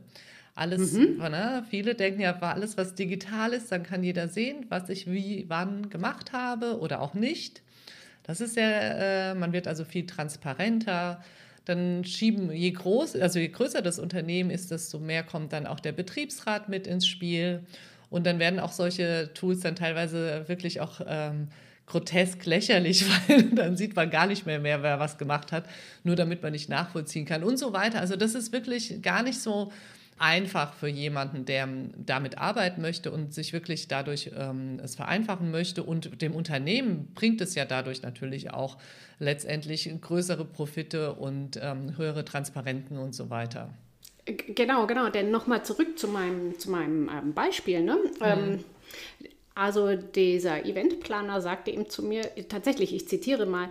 Alles, 0.61 0.93
mhm. 0.93 1.17
ne, 1.17 1.65
viele 1.71 1.95
denken 1.95 2.21
ja, 2.21 2.39
alles, 2.39 2.77
was 2.77 2.95
digital 2.95 3.55
ist, 3.55 3.73
dann 3.73 3.83
kann 3.83 4.05
jeder 4.05 4.29
sehen, 4.29 4.67
was 4.69 4.91
ich 4.91 5.11
wie 5.11 5.47
wann 5.49 5.89
gemacht 5.89 6.35
habe 6.35 6.79
oder 6.81 7.01
auch 7.01 7.15
nicht. 7.15 7.63
Das 8.25 8.43
ist 8.43 8.59
ja, 8.59 9.31
äh, 9.31 9.35
man 9.35 9.55
wird 9.55 9.67
also 9.67 9.87
viel 9.87 10.05
transparenter. 10.05 11.25
Dann 11.65 12.05
schieben, 12.05 12.53
je 12.53 12.73
groß, 12.73 13.17
also 13.17 13.39
je 13.39 13.49
größer 13.49 13.81
das 13.81 13.99
Unternehmen 13.99 14.51
ist, 14.51 14.71
desto 14.71 14.99
mehr 14.99 15.23
kommt 15.23 15.55
dann 15.55 15.67
auch 15.67 15.81
der 15.81 15.93
Betriebsrat 15.93 16.69
mit 16.69 16.87
ins 16.87 17.07
Spiel. 17.07 17.65
Und 18.11 18.27
dann 18.27 18.39
werden 18.39 18.61
auch 18.61 18.73
solche 18.73 19.31
Tools 19.33 19.61
dann 19.61 19.77
teilweise 19.77 20.47
wirklich 20.47 20.83
auch 20.83 21.01
ähm, 21.07 21.49
grotesk 21.87 22.45
lächerlich, 22.45 23.07
weil 23.29 23.45
dann 23.45 23.79
sieht 23.79 23.97
man 23.97 24.11
gar 24.11 24.27
nicht 24.27 24.45
mehr, 24.45 24.61
mehr, 24.61 24.83
wer 24.83 25.01
was 25.01 25.17
gemacht 25.17 25.53
hat, 25.53 25.65
nur 26.05 26.17
damit 26.17 26.43
man 26.43 26.53
nicht 26.53 26.69
nachvollziehen 26.69 27.25
kann 27.25 27.45
und 27.45 27.59
so 27.59 27.73
weiter. 27.73 27.99
Also 27.99 28.17
das 28.17 28.35
ist 28.35 28.53
wirklich 28.53 29.01
gar 29.01 29.23
nicht 29.23 29.41
so 29.41 29.73
einfach 30.21 30.75
für 30.75 30.87
jemanden, 30.87 31.47
der 31.47 31.67
damit 31.97 32.37
arbeiten 32.37 32.83
möchte 32.83 33.11
und 33.11 33.33
sich 33.33 33.55
wirklich 33.55 33.89
dadurch 33.89 34.31
ähm, 34.37 34.79
es 34.83 34.95
vereinfachen 34.95 35.51
möchte. 35.51 35.83
Und 35.83 36.21
dem 36.21 36.35
Unternehmen 36.35 37.11
bringt 37.15 37.41
es 37.41 37.55
ja 37.55 37.65
dadurch 37.65 38.03
natürlich 38.03 38.53
auch 38.53 38.77
letztendlich 39.19 39.91
größere 39.99 40.45
Profite 40.45 41.15
und 41.15 41.59
ähm, 41.63 41.97
höhere 41.97 42.25
Transparenten 42.27 42.99
und 42.99 43.15
so 43.15 43.31
weiter. 43.31 43.73
Genau, 44.27 44.87
genau. 44.87 45.09
Denn 45.09 45.31
nochmal 45.31 45.65
zurück 45.65 45.99
zu 45.99 46.07
meinem, 46.07 46.59
zu 46.59 46.71
meinem 46.71 47.09
ähm, 47.09 47.33
Beispiel. 47.33 47.83
Ne? 47.83 47.97
Mhm. 47.97 48.23
Ähm, 48.23 48.65
also 49.55 49.97
dieser 49.97 50.67
Eventplaner 50.67 51.41
sagte 51.41 51.71
ihm 51.71 51.89
zu 51.89 52.03
mir, 52.03 52.23
tatsächlich, 52.51 52.95
ich 52.95 53.09
zitiere 53.09 53.47
mal, 53.47 53.71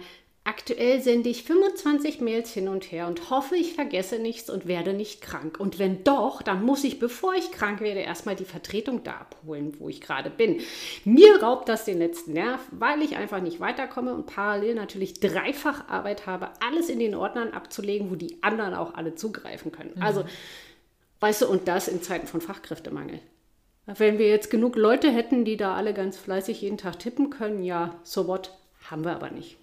Aktuell 0.50 1.00
sende 1.00 1.30
ich 1.30 1.44
25 1.44 2.22
Mails 2.22 2.52
hin 2.52 2.70
und 2.70 2.92
her 2.92 3.06
und 3.06 3.30
hoffe, 3.30 3.56
ich 3.56 3.76
vergesse 3.76 4.18
nichts 4.18 4.50
und 4.50 4.66
werde 4.66 4.94
nicht 4.94 5.22
krank. 5.22 5.60
Und 5.60 5.78
wenn 5.78 6.04
doch, 6.04 6.42
dann 6.42 6.66
muss 6.66 6.84
ich, 6.84 6.98
bevor 6.98 7.36
ich 7.36 7.52
krank 7.52 7.82
werde, 7.82 8.00
erstmal 8.00 8.36
die 8.36 8.46
Vertretung 8.46 9.04
da 9.04 9.12
abholen, 9.12 9.76
wo 9.78 9.90
ich 9.90 10.02
gerade 10.02 10.32
bin. 10.32 10.60
Mir 11.06 11.44
raubt 11.44 11.70
das 11.70 11.86
den 11.86 12.00
letzten 12.00 12.34
Nerv, 12.34 12.62
weil 12.72 13.04
ich 13.04 13.16
einfach 13.16 13.42
nicht 13.42 13.60
weiterkomme 13.60 14.12
und 14.12 14.26
parallel 14.26 14.74
natürlich 14.74 15.20
dreifach 15.20 15.88
Arbeit 15.88 16.26
habe, 16.26 16.50
alles 16.68 16.90
in 16.90 16.98
den 16.98 17.14
Ordnern 17.14 17.52
abzulegen, 17.52 18.10
wo 18.10 18.16
die 18.16 18.42
anderen 18.42 18.74
auch 18.74 18.96
alle 18.96 19.14
zugreifen 19.14 19.72
können. 19.72 19.94
Mhm. 19.98 20.02
Also, 20.02 20.24
weißt 21.20 21.44
du, 21.44 21.48
und 21.48 21.68
das 21.68 21.88
in 21.88 22.02
Zeiten 22.02 22.26
von 22.26 22.42
Fachkräftemangel. 22.42 23.20
Wenn 23.86 24.18
wir 24.18 24.30
jetzt 24.30 24.50
genug 24.50 24.78
Leute 24.78 25.12
hätten, 25.12 25.46
die 25.46 25.58
da 25.58 25.76
alle 25.76 25.94
ganz 25.94 26.18
fleißig 26.18 26.60
jeden 26.64 26.80
Tag 26.80 26.98
tippen 26.98 27.30
können, 27.30 27.62
ja, 27.62 28.00
so 28.02 28.26
what, 28.26 28.58
haben 28.90 29.04
wir 29.04 29.12
aber 29.12 29.30
nicht. 29.30 29.59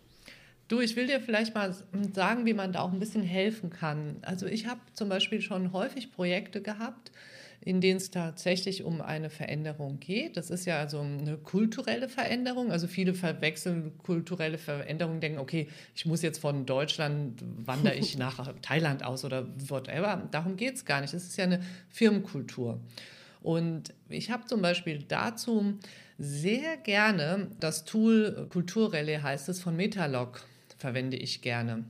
Du, 0.68 0.80
ich 0.80 0.96
will 0.96 1.06
dir 1.06 1.20
vielleicht 1.20 1.54
mal 1.54 1.74
sagen, 2.12 2.44
wie 2.44 2.54
man 2.54 2.72
da 2.72 2.80
auch 2.80 2.92
ein 2.92 2.98
bisschen 2.98 3.22
helfen 3.22 3.70
kann. 3.70 4.16
Also 4.22 4.46
ich 4.46 4.66
habe 4.66 4.80
zum 4.94 5.08
Beispiel 5.08 5.40
schon 5.40 5.72
häufig 5.72 6.10
Projekte 6.10 6.60
gehabt, 6.60 7.12
in 7.60 7.80
denen 7.80 7.98
es 7.98 8.10
tatsächlich 8.10 8.82
um 8.82 9.00
eine 9.00 9.30
Veränderung 9.30 10.00
geht. 10.00 10.36
Das 10.36 10.50
ist 10.50 10.64
ja 10.66 10.80
also 10.80 11.00
eine 11.00 11.36
kulturelle 11.36 12.08
Veränderung. 12.08 12.72
Also 12.72 12.88
viele 12.88 13.14
verwechseln 13.14 13.96
kulturelle 13.98 14.58
Veränderungen, 14.58 15.20
denken, 15.20 15.38
okay, 15.38 15.68
ich 15.94 16.04
muss 16.04 16.22
jetzt 16.22 16.38
von 16.38 16.66
Deutschland 16.66 17.44
wandere 17.64 17.94
ich 17.94 18.18
nach 18.18 18.52
Thailand 18.60 19.04
aus 19.04 19.24
oder 19.24 19.46
whatever. 19.68 20.28
Darum 20.32 20.56
geht 20.56 20.74
es 20.74 20.84
gar 20.84 21.00
nicht. 21.00 21.14
Es 21.14 21.28
ist 21.28 21.36
ja 21.36 21.44
eine 21.44 21.60
Firmenkultur. 21.90 22.80
Und 23.40 23.94
ich 24.08 24.32
habe 24.32 24.46
zum 24.46 24.62
Beispiel 24.62 25.04
dazu 25.06 25.78
sehr 26.18 26.76
gerne 26.78 27.50
das 27.60 27.84
Tool 27.84 28.48
Kulturrelais 28.50 29.22
heißt 29.22 29.48
es 29.48 29.60
von 29.62 29.76
Metalog 29.76 30.42
verwende 30.78 31.16
ich 31.16 31.42
gerne. 31.42 31.84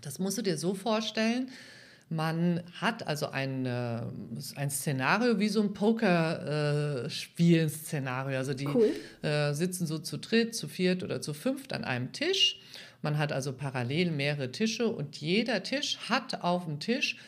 Das 0.00 0.18
musst 0.18 0.38
du 0.38 0.42
dir 0.42 0.56
so 0.56 0.74
vorstellen. 0.74 1.50
Man 2.10 2.62
hat 2.80 3.06
also 3.06 3.28
ein, 3.28 3.66
äh, 3.66 4.00
ein 4.56 4.70
Szenario 4.70 5.38
wie 5.38 5.48
so 5.48 5.60
ein 5.60 5.74
Pokerspielen-Szenario. 5.74 8.34
Äh, 8.34 8.38
also 8.38 8.54
die 8.54 8.66
cool. 8.66 8.88
äh, 9.22 9.52
sitzen 9.52 9.86
so 9.86 9.98
zu 9.98 10.16
dritt, 10.16 10.54
zu 10.54 10.68
viert 10.68 11.02
oder 11.02 11.20
zu 11.20 11.34
fünft 11.34 11.74
an 11.74 11.84
einem 11.84 12.12
Tisch. 12.12 12.58
Man 13.02 13.18
hat 13.18 13.30
also 13.32 13.52
parallel 13.52 14.10
mehrere 14.10 14.50
Tische 14.50 14.88
und 14.88 15.18
jeder 15.18 15.62
Tisch 15.62 15.98
hat 16.08 16.42
auf 16.42 16.64
dem 16.64 16.80
Tisch 16.80 17.18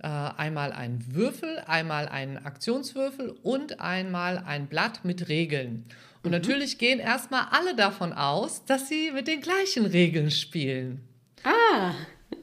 äh, 0.00 0.06
einmal 0.06 0.72
einen 0.72 1.12
Würfel, 1.12 1.58
einmal 1.66 2.06
einen 2.06 2.38
Aktionswürfel 2.38 3.34
und 3.42 3.80
einmal 3.80 4.38
ein 4.38 4.68
Blatt 4.68 5.04
mit 5.04 5.28
Regeln. 5.28 5.86
Und 6.22 6.30
mhm. 6.30 6.38
natürlich 6.38 6.78
gehen 6.78 6.98
erstmal 6.98 7.46
alle 7.50 7.74
davon 7.74 8.12
aus, 8.12 8.64
dass 8.64 8.88
sie 8.88 9.10
mit 9.12 9.28
den 9.28 9.40
gleichen 9.40 9.86
Regeln 9.86 10.30
spielen. 10.30 11.00
Ah. 11.44 11.92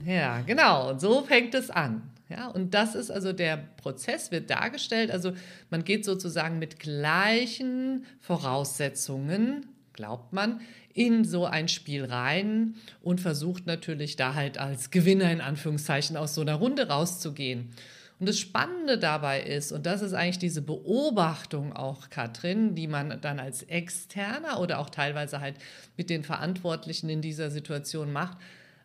Ja, 0.05 0.41
genau. 0.41 0.89
Und 0.91 1.01
so 1.01 1.23
fängt 1.23 1.53
es 1.53 1.69
an. 1.69 2.01
Ja, 2.29 2.47
und 2.47 2.73
das 2.73 2.95
ist 2.95 3.11
also 3.11 3.33
der 3.33 3.57
Prozess, 3.77 4.31
wird 4.31 4.49
dargestellt. 4.49 5.11
Also 5.11 5.33
man 5.69 5.83
geht 5.83 6.05
sozusagen 6.05 6.57
mit 6.57 6.79
gleichen 6.79 8.05
Voraussetzungen, 8.19 9.67
glaubt 9.93 10.33
man, 10.33 10.61
in 10.93 11.25
so 11.25 11.45
ein 11.45 11.67
Spiel 11.67 12.05
rein 12.05 12.75
und 13.01 13.21
versucht 13.21 13.67
natürlich 13.67 14.15
da 14.15 14.33
halt 14.33 14.57
als 14.57 14.89
Gewinner 14.89 15.31
in 15.31 15.41
Anführungszeichen 15.41 16.17
aus 16.17 16.33
so 16.33 16.41
einer 16.41 16.55
Runde 16.55 16.87
rauszugehen. 16.87 17.71
Und 18.19 18.29
das 18.29 18.39
Spannende 18.39 18.97
dabei 18.97 19.41
ist, 19.41 19.73
und 19.73 19.85
das 19.85 20.01
ist 20.01 20.13
eigentlich 20.13 20.39
diese 20.39 20.61
Beobachtung 20.61 21.73
auch, 21.73 22.09
Katrin, 22.09 22.73
die 22.73 22.87
man 22.87 23.19
dann 23.21 23.39
als 23.39 23.63
Externer 23.63 24.59
oder 24.61 24.79
auch 24.79 24.89
teilweise 24.89 25.41
halt 25.41 25.55
mit 25.97 26.09
den 26.09 26.23
Verantwortlichen 26.23 27.09
in 27.09 27.21
dieser 27.21 27.51
Situation 27.51 28.13
macht, 28.13 28.37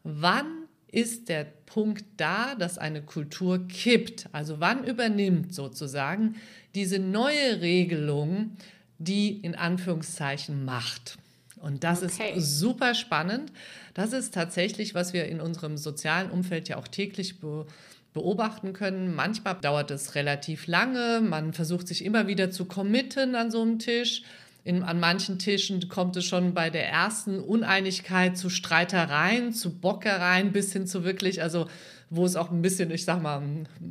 wann 0.02 0.46
ist 0.88 1.28
der 1.28 1.44
Punkt 1.44 2.04
da, 2.16 2.56
dass 2.56 2.76
eine 2.76 3.02
Kultur 3.02 3.68
kippt? 3.68 4.28
Also 4.32 4.58
wann 4.58 4.82
übernimmt 4.82 5.54
sozusagen 5.54 6.34
diese 6.74 6.98
neue 6.98 7.60
Regelung 7.60 8.56
die 8.98 9.38
in 9.38 9.54
Anführungszeichen 9.54 10.64
Macht? 10.64 11.18
Und 11.56 11.84
das 11.84 12.02
okay. 12.02 12.32
ist 12.34 12.58
super 12.58 12.94
spannend. 12.94 13.52
Das 13.94 14.12
ist 14.12 14.34
tatsächlich, 14.34 14.94
was 14.94 15.12
wir 15.12 15.26
in 15.26 15.40
unserem 15.40 15.76
sozialen 15.76 16.30
Umfeld 16.30 16.68
ja 16.68 16.76
auch 16.78 16.88
täglich 16.88 17.38
beobachten 17.38 17.70
beobachten 18.12 18.72
können. 18.72 19.14
Manchmal 19.14 19.56
dauert 19.60 19.90
es 19.90 20.14
relativ 20.14 20.66
lange. 20.66 21.20
Man 21.20 21.52
versucht 21.52 21.88
sich 21.88 22.04
immer 22.04 22.26
wieder 22.26 22.50
zu 22.50 22.64
committen 22.64 23.34
an 23.34 23.50
so 23.50 23.62
einem 23.62 23.78
Tisch. 23.78 24.22
In, 24.62 24.82
an 24.82 25.00
manchen 25.00 25.38
Tischen 25.38 25.88
kommt 25.88 26.16
es 26.16 26.24
schon 26.24 26.52
bei 26.52 26.68
der 26.68 26.86
ersten 26.88 27.40
Uneinigkeit 27.40 28.36
zu 28.36 28.50
Streitereien, 28.50 29.52
zu 29.52 29.78
Bockereien 29.78 30.52
bis 30.52 30.72
hin 30.72 30.86
zu 30.86 31.02
wirklich, 31.02 31.42
also 31.42 31.66
wo 32.10 32.26
es 32.26 32.36
auch 32.36 32.50
ein 32.50 32.60
bisschen, 32.60 32.90
ich 32.90 33.04
sag 33.04 33.22
mal, 33.22 33.42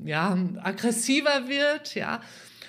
ja, 0.05 0.37
aggressiver 0.61 1.47
wird, 1.47 1.95
ja. 1.95 2.21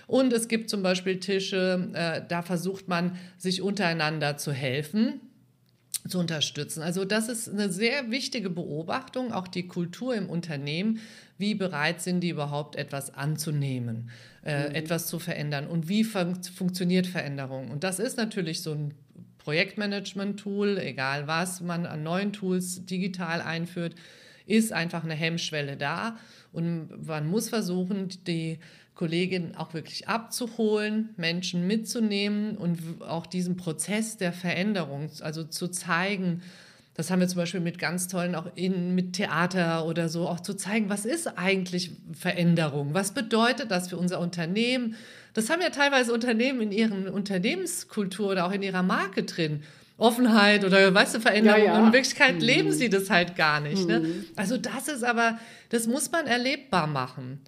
Und 0.07 0.33
es 0.33 0.49
gibt 0.49 0.71
zum 0.71 0.83
Beispiel 0.83 1.21
Tische, 1.21 1.88
äh, 1.92 2.23
da 2.26 2.42
versucht 2.42 2.88
man 2.88 3.16
sich 3.37 3.61
untereinander 3.61 4.37
zu 4.38 4.52
helfen 4.52 5.21
zu 6.09 6.19
unterstützen. 6.19 6.83
Also 6.83 7.04
das 7.04 7.28
ist 7.28 7.49
eine 7.49 7.71
sehr 7.71 8.11
wichtige 8.11 8.50
Beobachtung, 8.50 9.33
auch 9.33 9.47
die 9.47 9.69
Kultur 9.69 10.14
im 10.14 10.30
Unternehmen. 10.30 11.00
Wie 11.40 11.54
bereit 11.54 12.02
sind 12.02 12.20
die 12.20 12.28
überhaupt 12.28 12.76
etwas 12.76 13.14
anzunehmen, 13.14 14.11
äh, 14.44 14.68
mhm. 14.68 14.75
etwas 14.75 15.06
zu 15.06 15.18
verändern 15.18 15.66
und 15.66 15.88
wie 15.88 16.04
fun 16.04 16.42
funktioniert 16.42 17.06
Veränderung? 17.06 17.70
Und 17.70 17.82
das 17.82 17.99
ist 17.99 18.18
natürlich 18.18 18.61
so 18.62 18.73
ein 18.73 18.94
Projektmanagement-Tool, 19.38 20.78
egal 20.78 21.26
was 21.26 21.62
man 21.62 21.87
an 21.87 22.02
neuen 22.02 22.35
Tools 22.35 22.85
digital 22.85 23.40
einführt, 23.40 23.94
ist 24.44 24.73
einfach 24.73 25.02
eine 25.02 25.14
Hemmschwelle 25.14 25.78
da 25.78 26.18
und 26.52 27.06
man 27.06 27.26
muss 27.26 27.49
versuchen, 27.49 28.09
die 28.26 28.59
Kolleginnen 28.94 29.54
auch 29.54 29.73
wirklich 29.73 30.09
abzuholen, 30.09 31.09
Menschen 31.16 31.66
mitzunehmen 31.66 32.59
und 32.59 32.78
auch 33.00 33.25
diesen 33.25 33.56
Prozess 33.56 34.18
der 34.18 34.35
Veränderung, 34.35 35.09
also 35.20 35.44
zu 35.44 35.68
zeigen, 35.68 36.42
das 37.00 37.11
haben 37.11 37.21
wir 37.21 37.28
zum 37.28 37.38
Beispiel 37.38 37.61
mit 37.61 37.78
ganz 37.78 38.09
tollen, 38.09 38.35
auch 38.35 38.45
in, 38.57 38.95
mit 38.95 39.14
Theater 39.14 39.87
oder 39.87 40.11
so, 40.11 40.28
auch 40.28 40.40
zu 40.40 40.52
zeigen, 40.52 40.90
was 40.90 41.07
ist 41.07 41.38
eigentlich 41.38 41.92
Veränderung? 42.12 42.92
Was 42.92 43.12
bedeutet 43.12 43.71
das 43.71 43.88
für 43.88 43.97
unser 43.97 44.21
Unternehmen? 44.21 44.97
Das 45.33 45.49
haben 45.49 45.62
ja 45.62 45.71
teilweise 45.71 46.12
Unternehmen 46.12 46.61
in 46.61 46.73
ihren 46.73 47.09
Unternehmenskultur 47.09 48.33
oder 48.33 48.45
auch 48.45 48.52
in 48.52 48.62
ihrer 48.62 48.83
Marke 48.83 49.23
drin. 49.23 49.62
Offenheit 49.97 50.62
oder 50.62 50.92
weißt 50.92 51.14
du, 51.14 51.21
Veränderung. 51.21 51.61
Ja, 51.61 51.64
ja. 51.64 51.87
In 51.87 51.92
Wirklichkeit 51.95 52.35
mhm. 52.35 52.40
leben 52.42 52.73
sie 52.73 52.90
das 52.90 53.09
halt 53.09 53.35
gar 53.35 53.61
nicht. 53.61 53.88
Ne? 53.88 54.00
Mhm. 54.00 54.07
Ne? 54.07 54.25
Also 54.37 54.59
das 54.59 54.88
ist 54.88 55.02
aber, 55.02 55.38
das 55.71 55.87
muss 55.87 56.12
man 56.12 56.26
erlebbar 56.26 56.87
machen. 56.87 57.40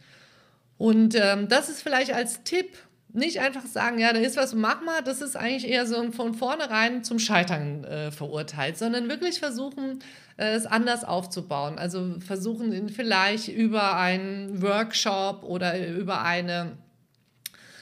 Und 0.78 1.14
ähm, 1.14 1.48
das 1.48 1.68
ist 1.68 1.82
vielleicht 1.82 2.14
als 2.14 2.42
Tipp, 2.42 2.68
nicht 3.14 3.40
einfach 3.40 3.66
sagen, 3.66 3.98
ja, 3.98 4.12
da 4.12 4.18
ist 4.18 4.36
was, 4.36 4.54
mach 4.54 4.82
mal, 4.82 5.02
das 5.02 5.20
ist 5.20 5.36
eigentlich 5.36 5.70
eher 5.70 5.86
so 5.86 6.10
von 6.12 6.34
vornherein 6.34 7.04
zum 7.04 7.18
Scheitern 7.18 7.84
äh, 7.84 8.10
verurteilt, 8.10 8.78
sondern 8.78 9.08
wirklich 9.08 9.38
versuchen, 9.38 9.98
äh, 10.36 10.54
es 10.54 10.66
anders 10.66 11.04
aufzubauen. 11.04 11.78
Also 11.78 12.16
versuchen 12.20 12.88
vielleicht 12.88 13.48
über 13.48 13.96
einen 13.96 14.62
Workshop 14.62 15.42
oder 15.44 15.86
über 15.86 16.22
eine 16.22 16.72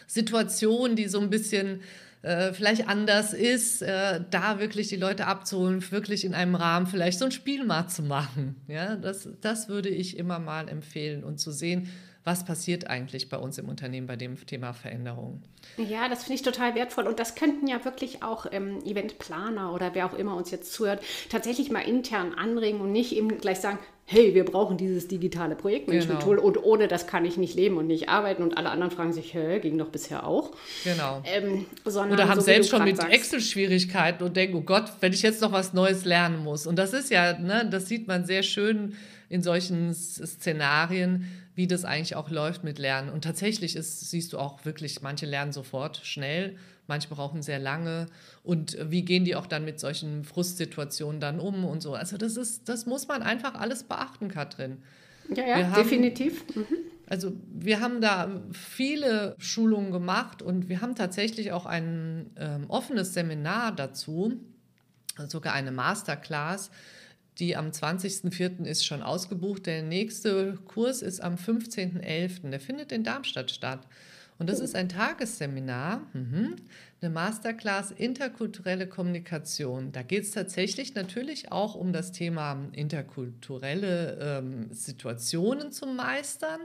Situation, 0.07 0.97
die 0.97 1.07
so 1.07 1.21
ein 1.21 1.31
bisschen 1.31 1.83
äh, 2.23 2.53
vielleicht 2.53 2.89
anders 2.89 3.33
ist, 3.33 3.83
äh, 3.83 4.21
da 4.31 4.59
wirklich 4.59 4.89
die 4.89 4.97
Leute 4.97 5.27
abzuholen, 5.27 5.83
wirklich 5.91 6.25
in 6.25 6.35
einem 6.35 6.55
Rahmen 6.55 6.87
vielleicht 6.87 7.19
so 7.19 7.25
ein 7.25 7.33
Spiel 7.33 7.65
mal 7.65 7.87
zu 7.87 8.03
machen. 8.03 8.57
Ja, 8.69 8.97
das, 8.97 9.29
das 9.41 9.69
würde 9.69 9.89
ich 9.89 10.19
immer 10.19 10.39
mal 10.39 10.69
empfehlen 10.69 11.25
und 11.25 11.39
zu 11.39 11.51
sehen, 11.51 11.89
was 12.25 12.45
passiert 12.45 12.89
eigentlich 12.89 13.29
bei 13.29 13.39
uns 13.39 13.57
im 13.59 13.69
Unternehmen 13.69 14.07
bei 14.07 14.17
dem 14.17 14.45
Thema 14.47 14.73
Veränderung. 14.73 15.43
Ja, 15.79 16.09
das 16.09 16.25
finde 16.25 16.35
ich 16.35 16.43
total 16.43 16.75
wertvoll. 16.75 17.07
Und 17.07 17.19
das 17.19 17.35
könnten 17.35 17.67
ja 17.67 17.85
wirklich 17.85 18.23
auch 18.23 18.47
ähm, 18.51 18.85
Eventplaner 18.85 19.73
oder 19.73 19.95
wer 19.95 20.07
auch 20.07 20.15
immer 20.15 20.37
uns 20.37 20.51
jetzt 20.51 20.73
zuhört, 20.73 21.03
tatsächlich 21.31 21.71
mal 21.71 21.81
intern 21.81 22.35
anregen 22.35 22.81
und 22.81 22.93
nicht 22.93 23.13
eben 23.13 23.39
gleich 23.39 23.61
sagen, 23.61 23.79
hey, 24.05 24.35
wir 24.35 24.45
brauchen 24.45 24.77
dieses 24.77 25.07
digitale 25.07 25.55
Projektmanagement-Tool 25.55 26.37
genau. 26.37 26.49
und 26.49 26.63
ohne 26.63 26.89
das 26.89 27.07
kann 27.07 27.25
ich 27.25 27.37
nicht 27.37 27.55
leben 27.55 27.77
und 27.77 27.87
nicht 27.87 28.09
arbeiten 28.09 28.43
und 28.43 28.59
alle 28.59 28.71
anderen 28.71 28.91
fragen 28.91 29.13
sich, 29.13 29.33
hä, 29.35 29.61
ging 29.61 29.79
doch 29.79 29.89
bisher 29.89 30.27
auch. 30.27 30.51
Genau. 30.83 31.23
Ähm, 31.25 31.67
Oder 31.85 32.29
haben 32.29 32.41
so, 32.41 32.47
selbst 32.47 32.71
schon 32.71 32.83
mit 32.83 32.99
Excel 32.99 33.41
Schwierigkeiten 33.41 34.25
und 34.25 34.37
denken, 34.37 34.57
oh 34.57 34.63
Gott, 34.63 34.93
wenn 34.99 35.13
ich 35.13 35.23
jetzt 35.23 35.41
noch 35.41 35.53
was 35.53 35.75
Neues 35.75 36.05
lernen 36.05 36.43
muss. 36.43 36.67
Und 36.67 36.77
das 36.77 36.93
ist 36.93 37.11
ja, 37.11 37.39
ne, 37.39 37.69
das 37.71 37.87
sieht 37.87 38.09
man 38.09 38.25
sehr 38.25 38.43
schön 38.43 38.97
in 39.29 39.43
solchen 39.43 39.95
Szenarien, 39.95 41.27
wie 41.61 41.67
das 41.67 41.85
eigentlich 41.85 42.17
auch 42.17 42.31
läuft 42.31 42.65
mit 42.65 42.79
Lernen. 42.79 43.11
Und 43.11 43.23
tatsächlich 43.23 43.77
ist, 43.77 44.09
siehst 44.09 44.33
du 44.33 44.39
auch 44.39 44.65
wirklich, 44.65 45.03
manche 45.03 45.27
lernen 45.27 45.53
sofort 45.53 45.99
schnell, 45.99 46.57
manche 46.87 47.11
brauchen 47.11 47.43
sehr 47.43 47.59
lange. 47.59 48.07
Und 48.43 48.79
wie 48.83 49.05
gehen 49.05 49.27
die 49.27 49.37
auch 49.37 49.45
dann 49.45 49.67
mit 49.67 49.79
solchen 49.79 50.25
Frustsituationen 50.25 51.21
dann 51.21 51.39
um 51.39 51.67
und 51.67 51.83
so. 51.83 51.93
Also 51.93 52.17
das 52.17 52.39
ist, 52.39 52.71
das 52.71 52.87
muss 52.87 53.09
man 53.09 53.23
einfach 53.23 53.57
alles 53.57 53.83
beachten, 53.83 54.29
Katrin. 54.29 54.79
Ja, 55.37 55.47
ja, 55.47 55.71
haben, 55.71 55.83
definitiv. 55.83 56.47
Mhm. 56.57 56.65
Also 57.07 57.33
wir 57.53 57.81
haben 57.81 58.01
da 58.01 58.41
viele 58.53 59.37
Schulungen 59.37 59.93
gemacht 59.93 60.41
und 60.41 60.71
wir 60.71 60.81
haben 60.81 60.95
tatsächlich 60.95 61.53
auch 61.53 61.67
ein 61.67 62.31
ähm, 62.37 62.71
offenes 62.71 63.13
Seminar 63.13 63.77
dazu, 63.77 64.41
sogar 65.29 65.53
eine 65.53 65.73
Masterclass, 65.73 66.71
die 67.41 67.57
am 67.57 67.71
20.04. 67.71 68.65
ist 68.65 68.85
schon 68.85 69.03
ausgebucht. 69.03 69.67
Der 69.67 69.83
nächste 69.83 70.59
Kurs 70.67 71.03
ist 71.03 71.21
am 71.21 71.35
15.11. 71.35 72.51
Der 72.51 72.61
findet 72.61 72.93
in 72.93 73.03
Darmstadt 73.03 73.51
statt. 73.51 73.87
Und 74.41 74.49
das 74.49 74.59
ist 74.59 74.75
ein 74.75 74.89
Tagesseminar, 74.89 76.01
mhm, 76.15 76.57
eine 77.03 77.11
Masterclass 77.11 77.91
interkulturelle 77.91 78.87
Kommunikation. 78.87 79.93
Da 79.93 80.03
geht 80.03 80.23
es 80.23 80.31
tatsächlich 80.31 80.95
natürlich 80.95 81.53
auch 81.53 81.75
um 81.75 81.93
das 81.93 82.11
Thema 82.11 82.59
interkulturelle 82.73 84.19
ähm, 84.19 84.73
Situationen 84.73 85.73
zu 85.73 85.87
meistern, 85.87 86.61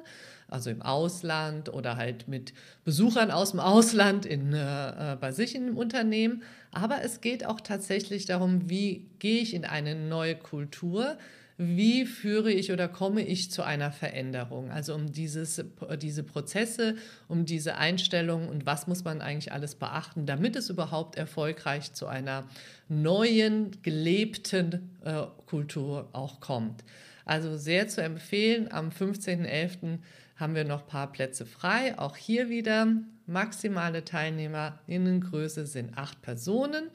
also 0.47 0.69
im 0.69 0.81
Ausland 0.81 1.67
oder 1.67 1.97
halt 1.97 2.29
mit 2.29 2.53
Besuchern 2.85 3.29
aus 3.29 3.51
dem 3.51 3.59
Ausland 3.59 4.25
in, 4.25 4.53
äh 4.53 5.17
bei 5.19 5.33
sich 5.33 5.53
im 5.53 5.75
Unternehmen. 5.75 6.43
Aber 6.75 7.01
es 7.03 7.21
geht 7.21 7.45
auch 7.45 7.61
tatsächlich 7.61 8.25
darum, 8.25 8.69
wie 8.69 9.07
gehe 9.19 9.39
ich 9.39 9.53
in 9.53 9.63
eine 9.63 9.95
neue 9.95 10.35
Kultur, 10.35 11.17
wie 11.57 12.05
führe 12.05 12.51
ich 12.51 12.73
oder 12.73 12.89
komme 12.89 13.21
ich 13.21 13.49
zu 13.49 13.63
einer 13.63 13.93
Veränderung? 13.93 14.71
Also 14.71 14.93
um 14.93 15.13
dieses, 15.13 15.63
diese 16.01 16.23
Prozesse, 16.23 16.95
um 17.29 17.45
diese 17.45 17.77
Einstellungen 17.77 18.49
und 18.49 18.65
was 18.65 18.87
muss 18.87 19.05
man 19.05 19.21
eigentlich 19.21 19.53
alles 19.53 19.75
beachten, 19.75 20.25
damit 20.25 20.57
es 20.57 20.69
überhaupt 20.69 21.15
erfolgreich 21.15 21.93
zu 21.93 22.07
einer 22.07 22.43
neuen, 22.89 23.81
gelebten 23.81 24.91
äh, 25.05 25.23
Kultur 25.45 26.09
auch 26.11 26.41
kommt. 26.41 26.83
Also 27.23 27.55
sehr 27.55 27.87
zu 27.87 28.03
empfehlen, 28.03 28.69
am 28.69 28.89
15.11. 28.89 29.99
haben 30.35 30.55
wir 30.55 30.65
noch 30.65 30.81
ein 30.81 30.87
paar 30.87 31.09
Plätze 31.09 31.45
frei. 31.45 31.97
Auch 31.97 32.17
hier 32.17 32.49
wieder 32.49 32.87
maximale 33.27 34.05
Teilnehmerinnengröße 34.05 35.65
sind 35.65 35.97
acht 35.97 36.21
Personen. 36.21 36.89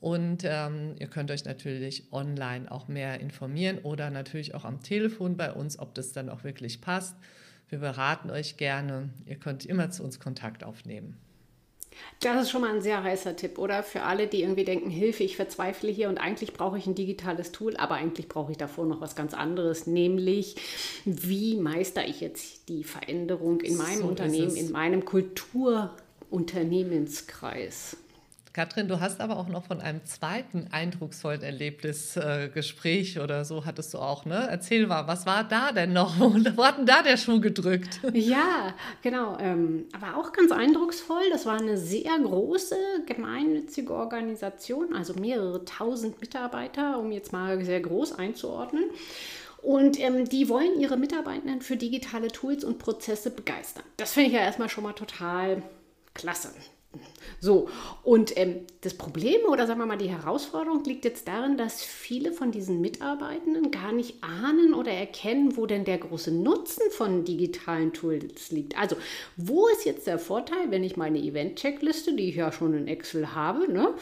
Und 0.00 0.44
ähm, 0.44 0.94
ihr 0.98 1.08
könnt 1.08 1.30
euch 1.30 1.44
natürlich 1.44 2.10
online 2.10 2.70
auch 2.70 2.88
mehr 2.88 3.20
informieren 3.20 3.78
oder 3.78 4.10
natürlich 4.10 4.54
auch 4.54 4.64
am 4.64 4.82
Telefon 4.82 5.36
bei 5.36 5.52
uns, 5.52 5.78
ob 5.78 5.94
das 5.94 6.12
dann 6.12 6.30
auch 6.30 6.42
wirklich 6.42 6.80
passt. 6.80 7.16
Wir 7.68 7.78
beraten 7.78 8.30
euch 8.30 8.56
gerne. 8.56 9.10
Ihr 9.26 9.36
könnt 9.36 9.66
immer 9.66 9.90
zu 9.90 10.02
uns 10.02 10.18
Kontakt 10.18 10.64
aufnehmen. 10.64 11.18
Das 12.20 12.42
ist 12.42 12.50
schon 12.50 12.60
mal 12.60 12.74
ein 12.74 12.82
sehr 12.82 13.02
heißer 13.02 13.34
Tipp, 13.36 13.56
oder? 13.58 13.82
Für 13.82 14.02
alle, 14.02 14.26
die 14.26 14.42
irgendwie 14.42 14.64
denken, 14.64 14.90
Hilfe, 14.90 15.22
ich 15.22 15.36
verzweifle 15.36 15.90
hier 15.90 16.08
und 16.08 16.18
eigentlich 16.18 16.52
brauche 16.52 16.76
ich 16.78 16.86
ein 16.86 16.94
digitales 16.94 17.52
Tool, 17.52 17.76
aber 17.76 17.94
eigentlich 17.94 18.28
brauche 18.28 18.52
ich 18.52 18.58
davor 18.58 18.86
noch 18.86 19.00
was 19.00 19.16
ganz 19.16 19.34
anderes, 19.34 19.86
nämlich 19.86 20.56
wie 21.04 21.56
meister 21.56 22.06
ich 22.06 22.20
jetzt 22.20 22.68
die 22.68 22.84
Veränderung 22.84 23.60
in 23.60 23.76
meinem 23.76 24.02
so 24.02 24.08
Unternehmen, 24.08 24.54
in 24.54 24.70
meinem 24.70 25.04
Kulturunternehmenskreis? 25.04 27.96
Katrin, 28.52 28.88
du 28.88 28.98
hast 28.98 29.20
aber 29.20 29.36
auch 29.36 29.46
noch 29.46 29.66
von 29.66 29.80
einem 29.80 30.04
zweiten 30.04 30.66
eindrucksvollen 30.72 31.42
Erlebnis 31.42 32.16
äh, 32.16 32.50
Gespräch 32.52 33.20
oder 33.20 33.44
so 33.44 33.64
hattest 33.64 33.94
du 33.94 33.98
auch, 33.98 34.24
ne? 34.24 34.48
Erzähl 34.50 34.88
mal, 34.88 35.06
was 35.06 35.24
war 35.24 35.44
da 35.44 35.70
denn 35.70 35.92
noch? 35.92 36.18
Wo 36.18 36.64
hat 36.64 36.78
denn 36.78 36.86
da 36.86 37.02
der 37.02 37.16
Schuh 37.16 37.40
gedrückt? 37.40 38.00
Ja, 38.12 38.74
genau. 39.02 39.38
Ähm, 39.38 39.86
aber 39.92 40.16
auch 40.16 40.32
ganz 40.32 40.50
eindrucksvoll. 40.50 41.30
Das 41.30 41.46
war 41.46 41.60
eine 41.60 41.76
sehr 41.76 42.18
große 42.18 42.76
gemeinnützige 43.06 43.92
Organisation, 43.94 44.94
also 44.94 45.14
mehrere 45.14 45.64
tausend 45.64 46.20
Mitarbeiter, 46.20 46.98
um 46.98 47.12
jetzt 47.12 47.32
mal 47.32 47.64
sehr 47.64 47.80
groß 47.80 48.18
einzuordnen. 48.18 48.84
Und 49.62 50.00
ähm, 50.00 50.28
die 50.28 50.48
wollen 50.48 50.80
ihre 50.80 50.96
Mitarbeitenden 50.96 51.60
für 51.60 51.76
digitale 51.76 52.28
Tools 52.28 52.64
und 52.64 52.78
Prozesse 52.78 53.30
begeistern. 53.30 53.84
Das 53.96 54.12
finde 54.12 54.30
ich 54.30 54.34
ja 54.34 54.40
erstmal 54.40 54.70
schon 54.70 54.82
mal 54.82 54.94
total 54.94 55.62
klasse. 56.14 56.48
So, 57.38 57.68
und 58.02 58.36
ähm, 58.36 58.66
das 58.82 58.94
Problem 58.94 59.40
oder 59.48 59.66
sagen 59.66 59.78
wir 59.80 59.86
mal 59.86 59.96
die 59.96 60.10
Herausforderung 60.10 60.84
liegt 60.84 61.04
jetzt 61.04 61.26
darin, 61.26 61.56
dass 61.56 61.82
viele 61.82 62.32
von 62.32 62.50
diesen 62.50 62.80
Mitarbeitenden 62.80 63.70
gar 63.70 63.92
nicht 63.92 64.22
ahnen 64.22 64.74
oder 64.74 64.90
erkennen, 64.90 65.56
wo 65.56 65.66
denn 65.66 65.84
der 65.84 65.98
große 65.98 66.32
Nutzen 66.32 66.90
von 66.90 67.24
digitalen 67.24 67.92
Tools 67.92 68.50
liegt. 68.50 68.78
Also, 68.78 68.96
wo 69.36 69.68
ist 69.68 69.86
jetzt 69.86 70.06
der 70.06 70.18
Vorteil, 70.18 70.70
wenn 70.70 70.84
ich 70.84 70.96
meine 70.96 71.18
Event-Checkliste, 71.18 72.14
die 72.14 72.28
ich 72.28 72.36
ja 72.36 72.52
schon 72.52 72.74
in 72.74 72.88
Excel 72.88 73.34
habe, 73.34 73.72
ne, 73.72 73.94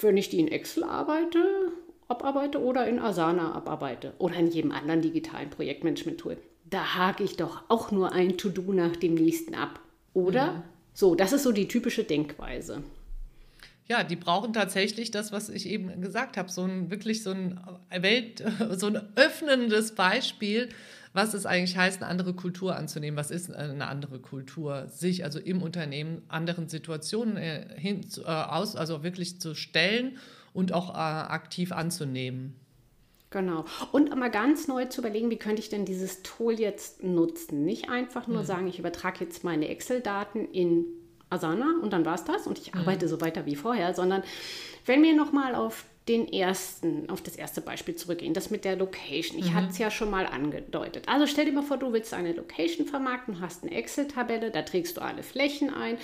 wenn 0.00 0.16
ich 0.16 0.28
die 0.28 0.40
in 0.40 0.48
Excel 0.48 0.84
arbeite, 0.84 1.72
abarbeite 2.08 2.60
oder 2.60 2.86
in 2.86 2.98
Asana 2.98 3.54
abarbeite 3.54 4.12
oder 4.18 4.34
in 4.34 4.48
jedem 4.48 4.72
anderen 4.72 5.00
digitalen 5.00 5.48
Projektmanagement-Tool? 5.48 6.36
Da 6.68 6.96
hake 6.96 7.24
ich 7.24 7.36
doch 7.36 7.62
auch 7.68 7.90
nur 7.90 8.12
ein 8.12 8.36
To-Do 8.36 8.72
nach 8.72 8.96
dem 8.96 9.14
nächsten 9.14 9.54
ab. 9.54 9.80
Oder? 10.14 10.52
Mhm. 10.52 10.62
So, 10.94 11.14
das 11.14 11.32
ist 11.32 11.42
so 11.42 11.52
die 11.52 11.68
typische 11.68 12.04
Denkweise. 12.04 12.82
Ja, 13.88 14.04
die 14.04 14.16
brauchen 14.16 14.52
tatsächlich 14.52 15.10
das, 15.10 15.32
was 15.32 15.48
ich 15.48 15.68
eben 15.68 16.00
gesagt 16.00 16.36
habe, 16.36 16.50
so 16.50 16.62
ein 16.64 16.90
wirklich 16.90 17.22
so 17.22 17.30
ein 17.30 17.60
Welt, 17.90 18.42
so 18.72 18.86
ein 18.86 19.00
öffnendes 19.16 19.94
Beispiel, 19.94 20.68
was 21.12 21.34
es 21.34 21.46
eigentlich 21.46 21.76
heißt, 21.76 22.00
eine 22.00 22.10
andere 22.10 22.32
Kultur 22.34 22.76
anzunehmen. 22.76 23.16
Was 23.16 23.30
ist 23.30 23.52
eine 23.52 23.88
andere 23.88 24.18
Kultur? 24.18 24.86
Sich 24.88 25.24
also 25.24 25.38
im 25.38 25.62
Unternehmen 25.62 26.22
anderen 26.28 26.68
Situationen 26.68 27.36
äh, 27.36 27.66
hin, 27.76 28.06
äh, 28.18 28.28
aus, 28.28 28.76
also 28.76 29.02
wirklich 29.02 29.40
zu 29.40 29.54
stellen 29.54 30.16
und 30.54 30.72
auch 30.72 30.90
äh, 30.90 30.98
aktiv 30.98 31.72
anzunehmen. 31.72 32.54
Genau. 33.32 33.64
Und 33.90 34.14
mal 34.14 34.30
ganz 34.30 34.68
neu 34.68 34.84
zu 34.84 35.00
überlegen, 35.00 35.30
wie 35.30 35.38
könnte 35.38 35.60
ich 35.60 35.70
denn 35.70 35.84
dieses 35.84 36.22
Tool 36.22 36.60
jetzt 36.60 37.02
nutzen? 37.02 37.64
Nicht 37.64 37.88
einfach 37.88 38.26
nur 38.28 38.42
mhm. 38.42 38.46
sagen, 38.46 38.66
ich 38.68 38.78
übertrage 38.78 39.24
jetzt 39.24 39.42
meine 39.42 39.68
Excel-Daten 39.68 40.44
in 40.52 40.84
Asana 41.30 41.76
und 41.82 41.92
dann 41.92 42.04
war 42.04 42.14
es 42.14 42.24
das 42.24 42.46
und 42.46 42.58
ich 42.58 42.74
mhm. 42.74 42.80
arbeite 42.80 43.08
so 43.08 43.20
weiter 43.20 43.46
wie 43.46 43.56
vorher, 43.56 43.94
sondern 43.94 44.22
wenn 44.84 45.02
wir 45.02 45.14
nochmal 45.14 45.54
auf 45.54 45.84
den 46.08 46.32
ersten, 46.32 47.08
auf 47.10 47.20
das 47.20 47.36
erste 47.36 47.60
Beispiel 47.60 47.94
zurückgehen, 47.94 48.34
das 48.34 48.50
mit 48.50 48.64
der 48.64 48.74
Location. 48.76 49.38
Ich 49.38 49.50
mhm. 49.50 49.54
hatte 49.54 49.68
es 49.70 49.78
ja 49.78 49.90
schon 49.90 50.10
mal 50.10 50.26
angedeutet. 50.26 51.08
Also 51.08 51.26
stell 51.26 51.44
dir 51.44 51.52
mal 51.52 51.62
vor, 51.62 51.76
du 51.76 51.92
willst 51.92 52.12
eine 52.12 52.32
Location 52.32 52.86
vermarkten, 52.86 53.40
hast 53.40 53.62
eine 53.62 53.72
Excel-Tabelle, 53.72 54.50
da 54.50 54.62
trägst 54.62 54.96
du 54.96 55.00
alle 55.00 55.22
Flächen 55.22 55.72
ein 55.72 55.98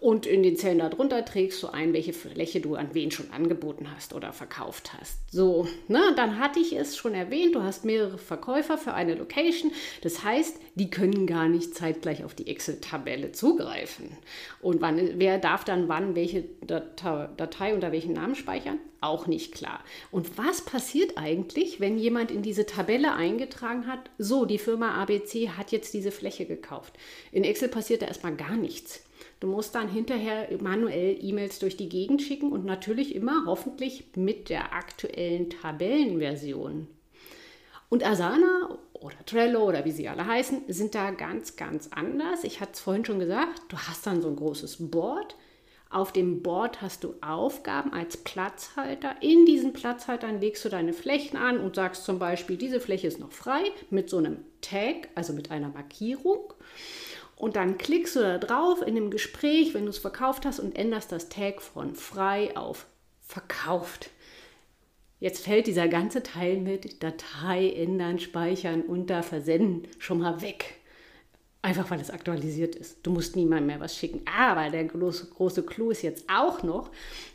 und 0.00 0.26
in 0.26 0.42
den 0.42 0.56
Zellen 0.56 0.78
darunter 0.78 1.24
trägst 1.24 1.62
du 1.62 1.68
ein, 1.68 1.92
welche 1.92 2.12
Fläche 2.12 2.60
du 2.60 2.74
an 2.74 2.88
wen 2.92 3.10
schon 3.10 3.30
angeboten 3.30 3.88
hast 3.94 4.14
oder 4.14 4.32
verkauft 4.32 4.92
hast. 4.98 5.18
So, 5.30 5.66
ne, 5.88 6.00
dann 6.16 6.38
hatte 6.38 6.60
ich 6.60 6.74
es 6.74 6.96
schon 6.96 7.14
erwähnt, 7.14 7.54
du 7.54 7.62
hast 7.62 7.84
mehrere 7.84 8.18
Verkäufer 8.18 8.78
für 8.78 8.94
eine 8.94 9.14
Location. 9.14 9.72
Das 10.02 10.22
heißt, 10.22 10.58
die 10.74 10.90
können 10.90 11.26
gar 11.26 11.48
nicht 11.48 11.74
zeitgleich 11.74 12.24
auf 12.24 12.34
die 12.34 12.46
Excel-Tabelle 12.48 13.32
zugreifen. 13.32 14.10
Und 14.60 14.80
wann, 14.80 15.18
wer 15.18 15.38
darf 15.38 15.64
dann 15.64 15.88
wann 15.88 16.14
welche 16.14 16.44
Datei, 16.66 17.28
Datei 17.36 17.74
unter 17.74 17.92
welchem 17.92 18.12
Namen 18.12 18.34
speichern? 18.34 18.78
Auch 19.00 19.26
nicht 19.26 19.35
klar. 19.52 19.82
Und 20.10 20.38
was 20.38 20.62
passiert 20.62 21.16
eigentlich, 21.16 21.80
wenn 21.80 21.98
jemand 21.98 22.30
in 22.30 22.42
diese 22.42 22.66
Tabelle 22.66 23.14
eingetragen 23.14 23.86
hat, 23.86 24.10
so, 24.18 24.44
die 24.44 24.58
Firma 24.58 24.94
ABC 25.00 25.50
hat 25.50 25.72
jetzt 25.72 25.94
diese 25.94 26.10
Fläche 26.10 26.46
gekauft? 26.46 26.94
In 27.32 27.44
Excel 27.44 27.68
passiert 27.68 28.02
da 28.02 28.06
erstmal 28.06 28.36
gar 28.36 28.56
nichts. 28.56 29.02
Du 29.40 29.46
musst 29.46 29.74
dann 29.74 29.88
hinterher 29.90 30.48
manuell 30.60 31.18
E-Mails 31.20 31.58
durch 31.58 31.76
die 31.76 31.88
Gegend 31.88 32.22
schicken 32.22 32.52
und 32.52 32.64
natürlich 32.64 33.14
immer 33.14 33.44
hoffentlich 33.46 34.04
mit 34.16 34.48
der 34.48 34.72
aktuellen 34.72 35.50
Tabellenversion. 35.50 36.88
Und 37.88 38.04
Asana 38.04 38.78
oder 38.94 39.24
Trello 39.26 39.64
oder 39.64 39.84
wie 39.84 39.92
sie 39.92 40.08
alle 40.08 40.26
heißen, 40.26 40.62
sind 40.68 40.94
da 40.94 41.10
ganz, 41.10 41.56
ganz 41.56 41.88
anders. 41.92 42.44
Ich 42.44 42.60
hatte 42.60 42.72
es 42.72 42.80
vorhin 42.80 43.04
schon 43.04 43.18
gesagt, 43.18 43.62
du 43.68 43.76
hast 43.76 44.06
dann 44.06 44.22
so 44.22 44.28
ein 44.28 44.36
großes 44.36 44.90
Board. 44.90 45.36
Auf 45.88 46.12
dem 46.12 46.42
Board 46.42 46.82
hast 46.82 47.04
du 47.04 47.14
Aufgaben 47.20 47.92
als 47.92 48.16
Platzhalter. 48.16 49.14
In 49.22 49.46
diesen 49.46 49.72
Platzhaltern 49.72 50.40
legst 50.40 50.64
du 50.64 50.68
deine 50.68 50.92
Flächen 50.92 51.36
an 51.36 51.60
und 51.60 51.76
sagst 51.76 52.04
zum 52.04 52.18
Beispiel, 52.18 52.56
diese 52.56 52.80
Fläche 52.80 53.06
ist 53.06 53.20
noch 53.20 53.32
frei 53.32 53.62
mit 53.90 54.10
so 54.10 54.18
einem 54.18 54.38
Tag, 54.60 55.08
also 55.14 55.32
mit 55.32 55.50
einer 55.50 55.68
Markierung. 55.68 56.52
Und 57.36 57.54
dann 57.54 57.78
klickst 57.78 58.16
du 58.16 58.20
da 58.20 58.38
drauf 58.38 58.82
in 58.82 58.94
dem 58.94 59.10
Gespräch, 59.10 59.74
wenn 59.74 59.84
du 59.84 59.90
es 59.90 59.98
verkauft 59.98 60.44
hast 60.44 60.58
und 60.58 60.76
änderst 60.76 61.12
das 61.12 61.28
Tag 61.28 61.62
von 61.62 61.94
frei 61.94 62.56
auf 62.56 62.86
verkauft. 63.20 64.10
Jetzt 65.18 65.44
fällt 65.44 65.66
dieser 65.66 65.88
ganze 65.88 66.22
Teil 66.22 66.58
mit 66.58 67.02
Datei 67.02 67.70
ändern, 67.70 68.18
speichern, 68.18 68.82
unter, 68.82 69.22
versenden 69.22 69.88
schon 69.98 70.18
mal 70.18 70.42
weg. 70.42 70.76
Einfach 71.66 71.90
weil 71.90 72.00
es 72.00 72.12
aktualisiert 72.12 72.76
ist. 72.76 72.98
Du 73.02 73.10
musst 73.10 73.34
niemandem 73.34 73.66
mehr 73.66 73.80
was 73.80 73.96
schicken. 73.96 74.22
Aber 74.24 74.70
der 74.70 74.84
große, 74.84 75.26
große 75.26 75.64
Clou 75.64 75.90
ist 75.90 76.02
jetzt 76.02 76.26
auch 76.32 76.62
noch, 76.62 76.90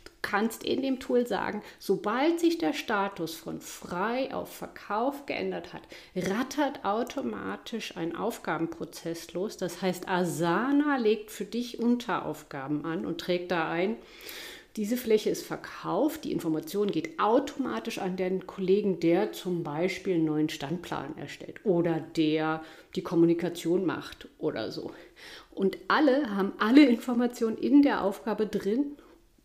du 0.06 0.10
kannst 0.22 0.64
in 0.64 0.80
dem 0.80 1.00
Tool 1.00 1.26
sagen, 1.26 1.62
sobald 1.78 2.40
sich 2.40 2.56
der 2.56 2.72
Status 2.72 3.34
von 3.34 3.60
frei 3.60 4.32
auf 4.32 4.50
Verkauf 4.50 5.26
geändert 5.26 5.74
hat, 5.74 5.82
rattert 6.16 6.82
automatisch 6.82 7.94
ein 7.98 8.16
Aufgabenprozess 8.16 9.34
los. 9.34 9.58
Das 9.58 9.82
heißt, 9.82 10.08
Asana 10.08 10.96
legt 10.96 11.30
für 11.30 11.44
dich 11.44 11.78
Unteraufgaben 11.78 12.86
an 12.86 13.04
und 13.04 13.20
trägt 13.20 13.50
da 13.50 13.68
ein, 13.68 13.96
diese 14.76 14.96
Fläche 14.96 15.28
ist 15.28 15.44
verkauft, 15.44 16.24
die 16.24 16.32
Information 16.32 16.90
geht 16.90 17.18
automatisch 17.18 17.98
an 17.98 18.16
den 18.16 18.46
Kollegen, 18.46 19.00
der 19.00 19.32
zum 19.32 19.62
Beispiel 19.62 20.14
einen 20.14 20.24
neuen 20.24 20.48
Standplan 20.48 21.16
erstellt 21.18 21.60
oder 21.64 22.00
der 22.00 22.62
die 22.96 23.02
Kommunikation 23.02 23.84
macht 23.84 24.28
oder 24.38 24.70
so. 24.70 24.90
Und 25.50 25.76
alle 25.88 26.34
haben 26.34 26.52
alle 26.58 26.86
Informationen 26.86 27.58
in 27.58 27.82
der 27.82 28.02
Aufgabe 28.02 28.46
drin, 28.46 28.96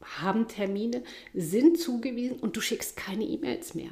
haben 0.01 0.47
Termine, 0.47 1.03
sind 1.33 1.77
zugewiesen 1.77 2.39
und 2.39 2.55
du 2.55 2.61
schickst 2.61 2.95
keine 2.95 3.25
E-Mails 3.25 3.75
mehr. 3.75 3.91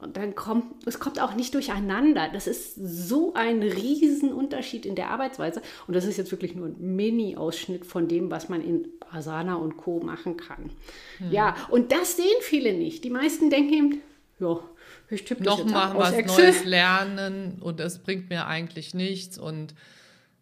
Und 0.00 0.16
dann 0.16 0.36
kommt, 0.36 0.86
es 0.86 1.00
kommt 1.00 1.20
auch 1.20 1.34
nicht 1.34 1.54
durcheinander. 1.54 2.28
Das 2.32 2.46
ist 2.46 2.76
so 2.76 3.34
ein 3.34 3.62
Riesenunterschied 3.62 4.86
in 4.86 4.94
der 4.94 5.10
Arbeitsweise. 5.10 5.60
Und 5.88 5.96
das 5.96 6.04
ist 6.04 6.16
jetzt 6.16 6.30
wirklich 6.30 6.54
nur 6.54 6.68
ein 6.68 6.96
Mini-Ausschnitt 6.96 7.84
von 7.84 8.06
dem, 8.06 8.30
was 8.30 8.48
man 8.48 8.62
in 8.62 8.86
Asana 9.10 9.56
und 9.56 9.76
Co. 9.76 9.98
machen 9.98 10.36
kann. 10.36 10.70
Hm. 11.18 11.32
Ja, 11.32 11.56
und 11.70 11.90
das 11.90 12.16
sehen 12.16 12.26
viele 12.42 12.74
nicht. 12.74 13.02
Die 13.02 13.10
meisten 13.10 13.50
denken 13.50 13.72
eben, 13.72 14.02
ja, 14.38 14.60
ich 15.10 15.24
tippe 15.24 15.42
Noch 15.42 15.64
mal 15.64 15.96
was 15.96 16.12
Excel. 16.12 16.44
Neues 16.44 16.64
lernen 16.64 17.58
und 17.60 17.80
es 17.80 17.98
bringt 17.98 18.30
mir 18.30 18.46
eigentlich 18.46 18.94
nichts 18.94 19.36
und 19.36 19.74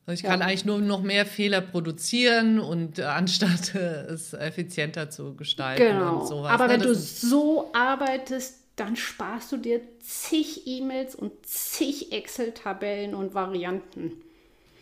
ich 0.09 0.23
kann 0.23 0.41
ja. 0.41 0.47
eigentlich 0.47 0.65
nur 0.65 0.79
noch 0.81 1.03
mehr 1.03 1.27
Fehler 1.27 1.61
produzieren 1.61 2.61
und 2.61 2.99
äh, 2.99 3.05
anstatt 3.05 3.75
es 3.75 4.35
effizienter 4.35 5.11
zu 5.11 5.35
gestalten 5.35 5.83
genau. 5.83 6.21
und 6.21 6.29
sowas. 6.29 6.53
Aber 6.53 6.67
ne? 6.69 6.75
wenn 6.75 6.81
du 6.83 6.95
so 6.95 7.71
arbeitest, 7.73 8.66
dann 8.77 8.97
sparst 8.97 9.53
du 9.53 9.57
dir 9.57 9.81
zig 10.01 10.67
E-Mails 10.67 11.15
und 11.15 11.47
zig 11.47 12.13
Excel-Tabellen 12.13 13.15
und 13.15 13.35
Varianten. 13.35 14.23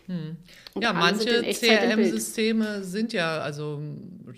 Hm. 0.07 0.37
Ja, 0.81 0.93
manche 0.93 1.43
CRM-Systeme 1.43 2.85
sind 2.85 3.15
ja 3.15 3.39
also 3.39 3.81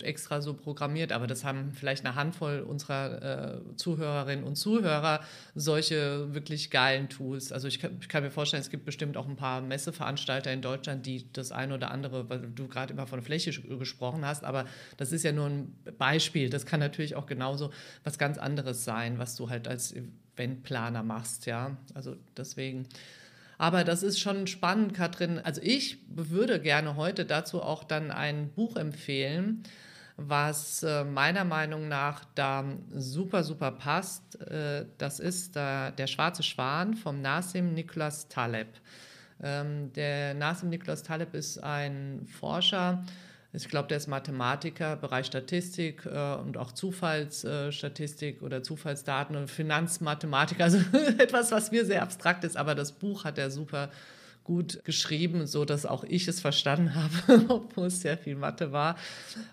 extra 0.03 0.41
so 0.41 0.55
programmiert, 0.55 1.11
aber 1.11 1.27
das 1.27 1.43
haben 1.43 1.73
vielleicht 1.73 2.05
eine 2.05 2.15
Handvoll 2.15 2.61
unserer 2.61 3.57
äh, 3.57 3.77
Zuhörerinnen 3.77 4.45
und 4.45 4.55
Zuhörer 4.55 5.21
solche 5.57 6.33
wirklich 6.33 6.71
geilen 6.71 7.09
Tools. 7.09 7.51
Also 7.51 7.67
ich 7.67 7.81
kann, 7.81 7.97
ich 8.01 8.09
kann, 8.09 8.23
mir 8.23 8.31
vorstellen, 8.31 8.61
es 8.61 8.71
gibt 8.71 8.85
bestimmt 8.85 9.17
auch 9.17 9.27
ein 9.27 9.37
paar 9.37 9.61
Messeveranstalter 9.61 10.53
in 10.53 10.63
Deutschland, 10.63 11.05
die 11.05 11.33
das 11.33 11.51
eine 11.51 11.75
oder 11.75 11.91
andere, 11.91 12.31
weil 12.31 12.41
du 12.55 12.69
gerade 12.69 12.93
immer 12.93 13.09
von 13.09 13.23
Fläche 13.23 13.51
gesprochen 13.51 14.25
hast, 14.25 14.45
aber 14.45 14.67
das 14.97 15.11
ist 15.11 15.25
ja 15.25 15.33
nur 15.33 15.47
ein 15.47 15.75
Beispiel. 15.99 16.49
Das 16.49 16.65
kann 16.65 16.79
natürlich 16.79 17.17
auch 17.17 17.27
genauso 17.27 17.71
was 18.05 18.19
ganz 18.19 18.39
anderes 18.39 18.85
sein, 18.85 19.19
was 19.19 19.35
du 19.35 19.51
halt 19.51 19.67
als 19.67 19.93
Eventplaner 19.93 21.03
machst, 21.03 21.47
ja. 21.47 21.77
Also 21.95 22.17
deswegen. 22.37 22.87
Aber 23.59 23.85
das 23.85 24.03
ist 24.03 24.21
schon 24.21 24.47
spannend, 24.47 24.95
Katrin. 24.95 25.39
Also 25.39 25.61
ich 25.63 25.99
würde 26.09 26.61
gerne 26.61 26.97
heute 26.97 27.25
dazu 27.25 27.63
auch 27.63 27.85
dann 27.85 28.11
ein 28.11 28.51
Buch 28.51 28.77
empfehlen, 28.77 29.63
was 30.17 30.83
äh, 30.83 31.05
meiner 31.05 31.45
Meinung 31.45 31.89
nach 31.89 32.25
da 32.35 32.65
super, 32.95 33.45
super 33.45 33.71
passt. 33.73 34.41
Äh, 34.41 34.87
das 34.99 35.21
ist 35.21 35.57
Der 35.57 36.07
schwarze 36.07 36.43
Schwan 36.43 36.95
vom 36.95 37.21
Nassim 37.23 37.75
Nicholas 37.75 38.29
Taleb. 38.29 38.69
Ähm, 39.43 39.93
der 39.93 40.35
Nassim 40.35 40.71
Nicholas 40.71 41.03
Taleb 41.03 41.35
ist 41.35 41.63
ein 41.63 42.27
Forscher, 42.27 43.05
ich 43.57 43.69
glaube, 43.69 43.89
der 43.89 43.97
ist 43.97 44.07
Mathematiker, 44.07 44.97
Bereich 44.97 45.27
Statistik 45.27 46.05
äh, 46.07 46.35
und 46.35 46.59
auch 46.59 46.73
Zufallsstatistik 46.73 48.41
äh, 48.41 48.45
oder 48.45 48.63
Zufallsdaten 48.63 49.35
und 49.35 49.51
Finanzmathematiker. 49.51 50.65
Also 50.65 50.79
etwas, 51.19 51.53
was 51.53 51.71
mir 51.71 51.85
sehr 51.85 52.03
abstrakt 52.03 52.45
ist, 52.45 52.57
aber 52.57 52.75
das 52.75 52.93
Buch 52.93 53.25
hat 53.25 53.39
er 53.39 53.51
super 53.51 53.91
gut 54.45 54.85
geschrieben, 54.85 55.47
so 55.47 55.65
dass 55.65 55.87
auch 55.87 56.05
ich 56.05 56.29
es 56.29 56.41
verstanden 56.41 56.95
habe, 57.29 57.47
obwohl 57.49 57.87
es 57.87 58.01
sehr 58.03 58.17
viel 58.17 58.37
Mathe 58.37 58.71
war. 58.71 58.97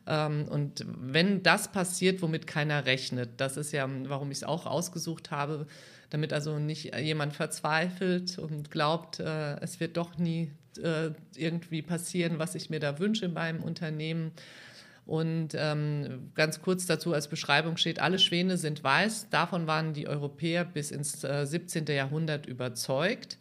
Ähm, 0.06 0.48
und 0.50 0.86
wenn 0.88 1.42
das 1.42 1.72
passiert, 1.72 2.22
womit 2.22 2.46
keiner 2.46 2.86
rechnet, 2.86 3.32
das 3.38 3.58
ist 3.58 3.72
ja, 3.72 3.89
warum 4.06 4.30
ich 4.30 4.39
es 4.39 4.44
auch 4.44 4.66
ausgesucht 4.66 5.32
habe, 5.32 5.66
damit 6.10 6.32
also 6.32 6.60
nicht 6.60 6.96
jemand 6.96 7.34
verzweifelt 7.34 8.38
und 8.38 8.70
glaubt, 8.70 9.20
äh, 9.20 9.60
es 9.62 9.80
wird 9.80 9.98
doch 9.98 10.18
nie 10.18 10.52
äh, 10.78 11.12
irgendwie 11.36 11.82
passieren, 11.82 12.40
was 12.40 12.56
ich 12.56 12.70
mir 12.70 12.80
da 12.80 13.00
wünsche 13.00 13.26
in 13.26 13.34
meinem 13.34 13.64
Unternehmen. 13.64 14.32
Und 15.06 15.50
ähm, 15.56 16.32
ganz 16.34 16.62
kurz 16.62 16.86
dazu 16.86 17.14
als 17.14 17.28
Beschreibung 17.28 17.76
steht, 17.78 18.00
alle 18.00 18.20
Schwäne 18.20 18.58
sind 18.58 18.84
weiß. 18.84 19.30
Davon 19.30 19.68
waren 19.68 19.94
die 19.94 20.08
Europäer 20.08 20.64
bis 20.64 20.92
ins 20.92 21.24
äh, 21.24 21.46
17. 21.46 21.86
Jahrhundert 21.88 22.46
überzeugt. 22.46 23.38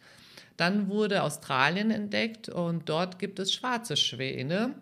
Dann 0.57 0.89
wurde 0.89 1.23
Australien 1.23 1.89
entdeckt 1.89 2.49
und 2.49 2.89
dort 2.89 3.17
gibt 3.17 3.39
es 3.39 3.53
schwarze 3.53 3.95
Schwäne. 3.95 4.75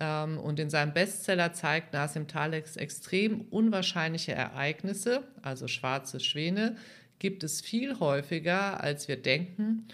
Ähm, 0.00 0.38
und 0.38 0.58
in 0.58 0.70
seinem 0.70 0.92
Bestseller 0.92 1.52
zeigt 1.52 1.92
Nassim 1.92 2.26
Talek 2.26 2.64
extrem 2.76 3.42
unwahrscheinliche 3.42 4.32
Ereignisse, 4.32 5.22
also 5.42 5.68
schwarze 5.68 6.20
Schwäne, 6.20 6.76
gibt 7.20 7.42
es 7.44 7.60
viel 7.60 7.98
häufiger, 8.00 8.82
als 8.82 9.08
wir 9.08 9.16
denken 9.16 9.86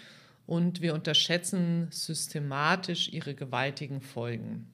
und 0.47 0.81
wir 0.81 0.93
unterschätzen 0.93 1.87
systematisch 1.91 3.11
ihre 3.11 3.33
gewaltigen 3.33 4.01
Folgen. 4.01 4.67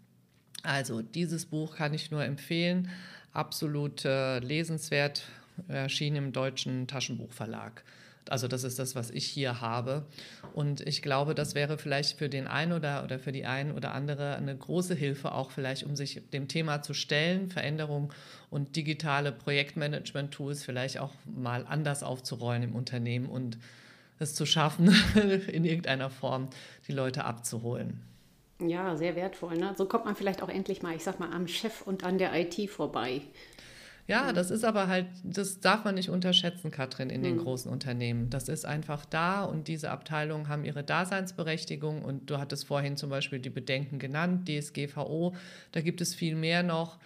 Also 0.63 1.01
dieses 1.01 1.45
Buch 1.45 1.75
kann 1.75 1.93
ich 1.93 2.11
nur 2.11 2.23
empfehlen, 2.23 2.89
absolut 3.33 4.05
äh, 4.05 4.39
lesenswert, 4.39 5.23
erschien 5.67 6.15
im 6.15 6.33
deutschen 6.33 6.87
Taschenbuchverlag. 6.87 7.83
Also 8.29 8.47
das 8.47 8.63
ist 8.63 8.77
das, 8.77 8.95
was 8.95 9.09
ich 9.09 9.25
hier 9.25 9.61
habe. 9.61 10.05
Und 10.53 10.81
ich 10.81 11.01
glaube, 11.01 11.33
das 11.33 11.55
wäre 11.55 11.77
vielleicht 11.77 12.19
für 12.19 12.29
den 12.29 12.47
einen 12.47 12.73
oder, 12.73 13.03
oder 13.03 13.17
für 13.17 13.31
die 13.31 13.45
einen 13.45 13.71
oder 13.71 13.93
andere 13.93 14.35
eine 14.35 14.55
große 14.55 14.93
Hilfe, 14.93 15.31
auch 15.33 15.51
vielleicht, 15.51 15.83
um 15.83 15.95
sich 15.95 16.21
dem 16.31 16.47
Thema 16.47 16.81
zu 16.81 16.93
stellen, 16.93 17.49
Veränderung 17.49 18.13
und 18.49 18.75
digitale 18.75 19.31
Projektmanagement-Tools 19.31 20.63
vielleicht 20.63 20.99
auch 20.99 21.13
mal 21.25 21.65
anders 21.67 22.03
aufzurollen 22.03 22.63
im 22.63 22.75
Unternehmen 22.75 23.27
und 23.27 23.57
es 24.21 24.35
zu 24.35 24.45
schaffen, 24.45 24.93
in 25.47 25.65
irgendeiner 25.65 26.09
Form 26.09 26.49
die 26.87 26.93
Leute 26.93 27.25
abzuholen. 27.25 28.01
Ja, 28.59 28.95
sehr 28.95 29.15
wertvoll. 29.15 29.57
Ne? 29.57 29.73
So 29.75 29.85
kommt 29.85 30.05
man 30.05 30.15
vielleicht 30.15 30.43
auch 30.43 30.49
endlich 30.49 30.83
mal, 30.83 30.95
ich 30.95 31.03
sag 31.03 31.19
mal, 31.19 31.31
am 31.31 31.47
Chef 31.47 31.81
und 31.81 32.03
an 32.03 32.17
der 32.17 32.33
IT 32.39 32.69
vorbei. 32.69 33.21
Ja, 34.07 34.33
das 34.33 34.51
ist 34.51 34.65
aber 34.65 34.87
halt, 34.87 35.07
das 35.23 35.61
darf 35.61 35.85
man 35.85 35.95
nicht 35.95 36.09
unterschätzen, 36.09 36.69
Katrin, 36.69 37.09
in 37.09 37.23
den 37.23 37.37
hm. 37.37 37.43
großen 37.43 37.71
Unternehmen. 37.71 38.29
Das 38.29 38.49
ist 38.49 38.65
einfach 38.65 39.05
da 39.05 39.43
und 39.43 39.67
diese 39.67 39.89
Abteilungen 39.89 40.47
haben 40.47 40.65
ihre 40.65 40.83
Daseinsberechtigung 40.83 42.03
und 42.03 42.29
du 42.29 42.37
hattest 42.37 42.67
vorhin 42.67 42.97
zum 42.97 43.09
Beispiel 43.09 43.39
die 43.39 43.49
Bedenken 43.49 43.99
genannt, 43.99 44.49
DSGVO, 44.49 45.33
da 45.71 45.81
gibt 45.81 46.01
es 46.01 46.13
viel 46.13 46.35
mehr 46.35 46.61
noch. 46.61 46.97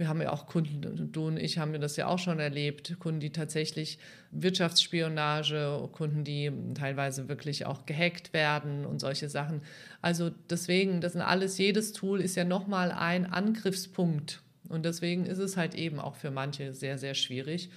Wir 0.00 0.08
haben 0.08 0.22
ja 0.22 0.32
auch 0.32 0.46
Kunden, 0.46 1.12
du 1.12 1.26
und 1.26 1.36
ich 1.36 1.58
haben 1.58 1.78
das 1.78 1.96
ja 1.96 2.06
auch 2.06 2.18
schon 2.18 2.38
erlebt, 2.38 2.96
Kunden, 3.00 3.20
die 3.20 3.32
tatsächlich 3.32 3.98
Wirtschaftsspionage, 4.30 5.90
Kunden, 5.92 6.24
die 6.24 6.50
teilweise 6.72 7.28
wirklich 7.28 7.66
auch 7.66 7.84
gehackt 7.84 8.32
werden 8.32 8.86
und 8.86 8.98
solche 8.98 9.28
Sachen. 9.28 9.60
Also 10.00 10.30
deswegen, 10.48 11.02
das 11.02 11.12
sind 11.12 11.20
alles, 11.20 11.58
jedes 11.58 11.92
Tool 11.92 12.22
ist 12.22 12.34
ja 12.34 12.44
nochmal 12.44 12.92
ein 12.92 13.26
Angriffspunkt. 13.26 14.40
Und 14.70 14.86
deswegen 14.86 15.26
ist 15.26 15.36
es 15.36 15.58
halt 15.58 15.74
eben 15.74 16.00
auch 16.00 16.14
für 16.14 16.30
manche 16.30 16.72
sehr, 16.72 16.96
sehr 16.96 17.12
schwierig. 17.12 17.68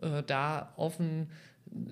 äh, 0.00 0.22
da 0.26 0.72
offen 0.76 1.28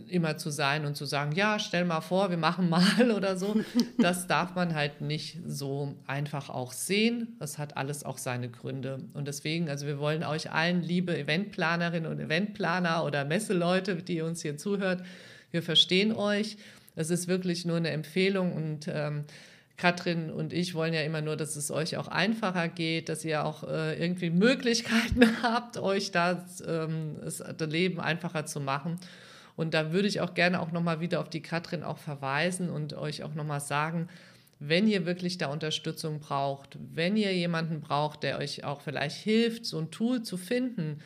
immer 0.08 0.36
zu 0.36 0.50
sein 0.50 0.84
und 0.86 0.96
zu 0.96 1.04
sagen, 1.04 1.32
ja, 1.32 1.58
stell 1.58 1.84
mal 1.84 2.00
vor, 2.00 2.30
wir 2.30 2.36
machen 2.36 2.68
mal 2.68 3.10
oder 3.16 3.36
so. 3.36 3.60
Das 3.98 4.26
darf 4.26 4.54
man 4.54 4.74
halt 4.74 5.00
nicht 5.00 5.38
so 5.46 5.94
einfach 6.06 6.50
auch 6.50 6.72
sehen. 6.72 7.36
Das 7.38 7.58
hat 7.58 7.76
alles 7.76 8.04
auch 8.04 8.18
seine 8.18 8.48
Gründe. 8.48 9.00
Und 9.12 9.28
deswegen, 9.28 9.68
also 9.68 9.86
wir 9.86 9.98
wollen 9.98 10.24
euch 10.24 10.50
allen, 10.50 10.82
liebe 10.82 11.16
Eventplanerinnen 11.18 12.10
und 12.10 12.20
Eventplaner 12.20 13.04
oder 13.04 13.24
Messeleute, 13.24 13.96
die 13.96 14.20
uns 14.20 14.42
hier 14.42 14.56
zuhört, 14.56 15.02
wir 15.50 15.62
verstehen 15.62 16.12
euch. 16.12 16.56
Es 16.96 17.10
ist 17.10 17.28
wirklich 17.28 17.64
nur 17.64 17.76
eine 17.76 17.90
Empfehlung 17.90 18.52
und 18.52 18.88
ähm, 18.88 19.24
Katrin 19.76 20.30
und 20.30 20.52
ich 20.52 20.74
wollen 20.74 20.94
ja 20.94 21.00
immer 21.00 21.20
nur, 21.20 21.36
dass 21.36 21.56
es 21.56 21.70
euch 21.70 21.96
auch 21.96 22.06
einfacher 22.06 22.68
geht, 22.68 23.08
dass 23.08 23.24
ihr 23.24 23.44
auch 23.44 23.64
äh, 23.64 24.00
irgendwie 24.00 24.30
Möglichkeiten 24.30 25.24
habt, 25.42 25.78
euch 25.78 26.12
das, 26.12 26.62
ähm, 26.66 27.16
das 27.20 27.42
Leben 27.68 28.00
einfacher 28.00 28.46
zu 28.46 28.60
machen. 28.60 29.00
Und 29.56 29.74
da 29.74 29.92
würde 29.92 30.08
ich 30.08 30.20
auch 30.20 30.34
gerne 30.34 30.60
auch 30.60 30.72
nochmal 30.72 31.00
wieder 31.00 31.20
auf 31.20 31.30
die 31.30 31.42
Katrin 31.42 31.82
auch 31.82 31.98
verweisen 31.98 32.70
und 32.70 32.94
euch 32.94 33.22
auch 33.22 33.34
nochmal 33.34 33.60
sagen, 33.60 34.08
wenn 34.58 34.86
ihr 34.88 35.06
wirklich 35.06 35.38
da 35.38 35.48
Unterstützung 35.48 36.20
braucht, 36.20 36.78
wenn 36.92 37.16
ihr 37.16 37.34
jemanden 37.34 37.80
braucht, 37.80 38.22
der 38.22 38.38
euch 38.38 38.64
auch 38.64 38.80
vielleicht 38.80 39.16
hilft, 39.16 39.66
so 39.66 39.78
ein 39.78 39.90
Tool 39.90 40.22
zu 40.22 40.36
finden, 40.36 41.00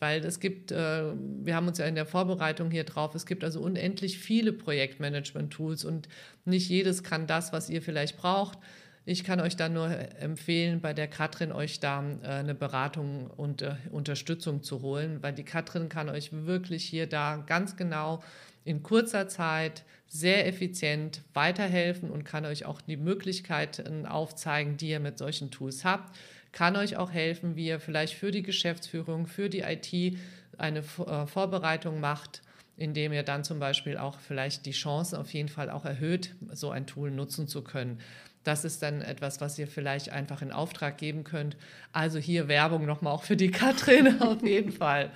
weil 0.00 0.24
es 0.24 0.40
gibt, 0.40 0.72
äh, 0.72 1.12
wir 1.14 1.54
haben 1.54 1.68
uns 1.68 1.78
ja 1.78 1.86
in 1.86 1.94
der 1.94 2.06
Vorbereitung 2.06 2.70
hier 2.70 2.84
drauf, 2.84 3.14
es 3.14 3.26
gibt 3.26 3.44
also 3.44 3.60
unendlich 3.60 4.18
viele 4.18 4.52
Projektmanagement-Tools 4.52 5.84
und 5.84 6.08
nicht 6.44 6.68
jedes 6.68 7.02
kann 7.02 7.26
das, 7.26 7.52
was 7.52 7.70
ihr 7.70 7.82
vielleicht 7.82 8.16
braucht. 8.16 8.58
Ich 9.06 9.22
kann 9.22 9.40
euch 9.40 9.56
da 9.56 9.68
nur 9.68 9.90
empfehlen, 10.18 10.80
bei 10.80 10.94
der 10.94 11.08
Katrin 11.08 11.52
euch 11.52 11.78
da 11.78 12.02
äh, 12.22 12.26
eine 12.26 12.54
Beratung 12.54 13.26
und 13.36 13.60
äh, 13.60 13.74
Unterstützung 13.90 14.62
zu 14.62 14.80
holen, 14.80 15.22
weil 15.22 15.34
die 15.34 15.44
Katrin 15.44 15.90
kann 15.90 16.08
euch 16.08 16.30
wirklich 16.32 16.84
hier 16.84 17.06
da 17.06 17.36
ganz 17.46 17.76
genau 17.76 18.22
in 18.64 18.82
kurzer 18.82 19.28
Zeit 19.28 19.84
sehr 20.08 20.46
effizient 20.46 21.20
weiterhelfen 21.34 22.10
und 22.10 22.24
kann 22.24 22.46
euch 22.46 22.64
auch 22.64 22.80
die 22.80 22.96
Möglichkeiten 22.96 24.06
aufzeigen, 24.06 24.78
die 24.78 24.88
ihr 24.88 25.00
mit 25.00 25.18
solchen 25.18 25.50
Tools 25.50 25.84
habt, 25.84 26.16
kann 26.52 26.76
euch 26.76 26.96
auch 26.96 27.10
helfen, 27.10 27.56
wie 27.56 27.66
ihr 27.66 27.80
vielleicht 27.80 28.14
für 28.14 28.30
die 28.30 28.42
Geschäftsführung, 28.42 29.26
für 29.26 29.50
die 29.50 29.60
IT 29.60 30.16
eine 30.56 30.78
äh, 30.78 31.26
Vorbereitung 31.26 32.00
macht, 32.00 32.42
indem 32.76 33.12
ihr 33.12 33.22
dann 33.22 33.44
zum 33.44 33.58
Beispiel 33.58 33.98
auch 33.98 34.18
vielleicht 34.18 34.64
die 34.66 34.72
Chancen 34.72 35.16
auf 35.16 35.32
jeden 35.34 35.48
Fall 35.48 35.68
auch 35.68 35.84
erhöht, 35.84 36.34
so 36.52 36.70
ein 36.70 36.86
Tool 36.86 37.10
nutzen 37.10 37.48
zu 37.48 37.62
können. 37.62 37.98
Das 38.44 38.64
ist 38.64 38.82
dann 38.82 39.00
etwas, 39.00 39.40
was 39.40 39.58
ihr 39.58 39.66
vielleicht 39.66 40.10
einfach 40.10 40.42
in 40.42 40.52
Auftrag 40.52 40.98
geben 40.98 41.24
könnt. 41.24 41.56
Also 41.92 42.18
hier 42.18 42.46
Werbung 42.46 42.86
nochmal 42.86 43.12
auch 43.12 43.24
für 43.24 43.36
die 43.36 43.50
Katrin 43.50 44.20
auf 44.22 44.42
jeden 44.42 44.72
Fall. 44.72 45.10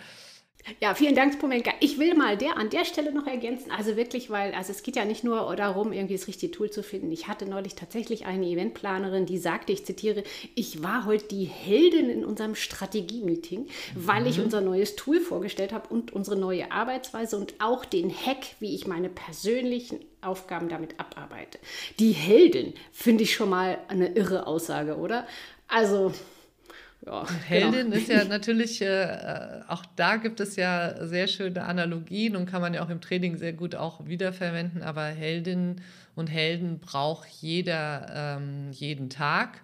Ja, 0.81 0.95
vielen 0.95 1.15
Dank, 1.15 1.35
Spomenka. 1.35 1.73
Ich 1.81 1.99
will 1.99 2.15
mal 2.15 2.37
der 2.37 2.57
an 2.57 2.71
der 2.71 2.85
Stelle 2.85 3.13
noch 3.13 3.27
ergänzen. 3.27 3.71
Also 3.71 3.97
wirklich, 3.97 4.31
weil 4.31 4.55
also 4.55 4.71
es 4.71 4.83
geht 4.83 4.97
ja 4.97 5.05
nicht 5.05 5.25
nur 5.25 5.57
darum, 5.57 5.93
irgendwie 5.93 6.17
das 6.17 6.29
richtige 6.29 6.53
Tool 6.53 6.71
zu 6.71 6.83
finden. 6.83 7.11
Ich 7.11 7.27
hatte 7.27 7.47
neulich 7.47 7.75
tatsächlich 7.75 8.27
eine 8.27 8.47
Eventplanerin, 8.47 9.27
die 9.27 9.39
sagte, 9.39 9.73
ich 9.73 9.85
zitiere, 9.85 10.23
ich 10.55 10.83
war 10.83 11.07
heute 11.07 11.27
die 11.29 11.45
Heldin 11.45 12.11
in 12.11 12.25
unserem 12.25 12.55
Strategie-Meeting, 12.55 13.67
weil 13.95 14.27
ich 14.27 14.39
mhm. 14.39 14.45
unser 14.45 14.61
neues 14.61 14.95
Tool 14.97 15.21
vorgestellt 15.21 15.73
habe 15.73 15.89
und 15.89 16.13
unsere 16.13 16.37
neue 16.37 16.71
Arbeitsweise 16.71 17.39
und 17.39 17.55
auch 17.61 17.85
den 17.85 18.11
Hack, 18.11 18.45
wie 18.61 18.75
ich 18.75 18.87
meine 18.87 19.09
persönlichen 19.09 20.01
Aufgaben 20.21 20.69
damit 20.69 20.99
abarbeite. 21.01 21.59
Die 21.99 22.13
Heldin 22.13 22.75
finde 22.93 23.25
ich 23.25 23.35
schon 23.35 23.51
mal 23.51 23.79
eine 23.89 24.15
irre 24.15 24.47
Aussage, 24.47 24.97
oder? 24.97 25.27
Also 25.69 26.13
ja, 27.09 27.27
Heldin 27.47 27.91
genau. 27.91 27.97
ist 27.97 28.09
ja 28.09 28.25
natürlich, 28.25 28.83
äh, 28.83 29.61
auch 29.69 29.85
da 29.97 30.17
gibt 30.17 30.41
es 30.41 30.57
ja 30.57 31.07
sehr 31.07 31.27
schöne 31.27 31.65
Analogien 31.65 32.37
und 32.37 32.47
kann 32.47 32.61
man 32.61 32.75
ja 32.75 32.85
auch 32.85 32.91
im 32.91 33.01
Training 33.01 33.37
sehr 33.37 33.53
gut 33.53 33.75
auch 33.75 34.07
wiederverwenden. 34.07 34.83
Aber 34.83 35.05
Heldin 35.05 35.81
und 36.15 36.29
Helden 36.29 36.79
braucht 36.81 37.29
jeder 37.41 38.39
ähm, 38.39 38.71
jeden 38.73 39.09
Tag. 39.09 39.63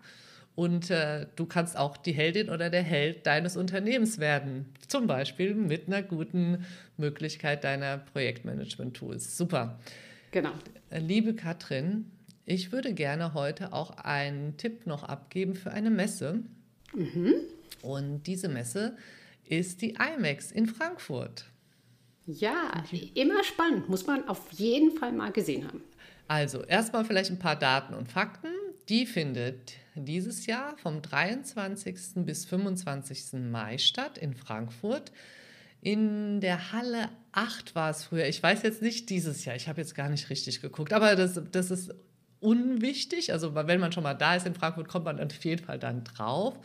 Und 0.56 0.90
äh, 0.90 1.26
du 1.34 1.46
kannst 1.46 1.76
auch 1.76 1.96
die 1.96 2.12
Heldin 2.12 2.48
oder 2.48 2.70
der 2.70 2.82
Held 2.82 3.26
deines 3.26 3.56
Unternehmens 3.56 4.18
werden. 4.18 4.72
Zum 4.86 5.06
Beispiel 5.06 5.54
mit 5.54 5.88
einer 5.88 6.02
guten 6.02 6.64
Möglichkeit 6.96 7.64
deiner 7.64 7.98
Projektmanagement-Tools. 7.98 9.36
Super. 9.36 9.80
Genau. 10.30 10.52
Äh, 10.90 11.00
liebe 11.00 11.34
Katrin, 11.34 12.06
ich 12.46 12.72
würde 12.72 12.94
gerne 12.94 13.34
heute 13.34 13.72
auch 13.72 13.98
einen 13.98 14.56
Tipp 14.56 14.86
noch 14.86 15.02
abgeben 15.02 15.54
für 15.56 15.72
eine 15.72 15.90
Messe. 15.90 16.40
Mhm. 16.94 17.34
Und 17.82 18.22
diese 18.26 18.48
Messe 18.48 18.96
ist 19.46 19.82
die 19.82 19.94
IMAX 19.94 20.50
in 20.50 20.66
Frankfurt. 20.66 21.46
Ja, 22.26 22.84
immer 23.14 23.44
spannend. 23.44 23.88
Muss 23.88 24.06
man 24.06 24.26
auf 24.28 24.50
jeden 24.52 24.96
Fall 24.96 25.12
mal 25.12 25.30
gesehen 25.30 25.66
haben. 25.66 25.82
Also, 26.26 26.62
erstmal 26.62 27.04
vielleicht 27.04 27.30
ein 27.30 27.38
paar 27.38 27.56
Daten 27.56 27.92
und 27.94 28.10
Fakten. 28.10 28.48
Die 28.88 29.04
findet 29.04 29.74
dieses 29.94 30.46
Jahr 30.46 30.76
vom 30.78 31.02
23. 31.02 32.24
bis 32.24 32.46
25. 32.46 33.34
Mai 33.50 33.76
statt 33.78 34.16
in 34.16 34.34
Frankfurt. 34.34 35.12
In 35.82 36.40
der 36.40 36.72
Halle 36.72 37.10
8 37.32 37.74
war 37.74 37.90
es 37.90 38.04
früher. 38.04 38.26
Ich 38.26 38.42
weiß 38.42 38.62
jetzt 38.62 38.80
nicht 38.80 39.10
dieses 39.10 39.44
Jahr. 39.44 39.54
Ich 39.54 39.68
habe 39.68 39.82
jetzt 39.82 39.94
gar 39.94 40.08
nicht 40.08 40.30
richtig 40.30 40.62
geguckt. 40.62 40.94
Aber 40.94 41.14
das, 41.14 41.40
das 41.52 41.70
ist 41.70 41.94
unwichtig. 42.44 43.32
Also 43.32 43.54
wenn 43.54 43.80
man 43.80 43.92
schon 43.92 44.02
mal 44.02 44.14
da 44.14 44.36
ist 44.36 44.46
in 44.46 44.54
Frankfurt, 44.54 44.88
kommt 44.88 45.06
man 45.06 45.18
auf 45.20 45.44
jeden 45.44 45.64
Fall 45.64 45.78
dann 45.78 46.04
drauf. 46.04 46.58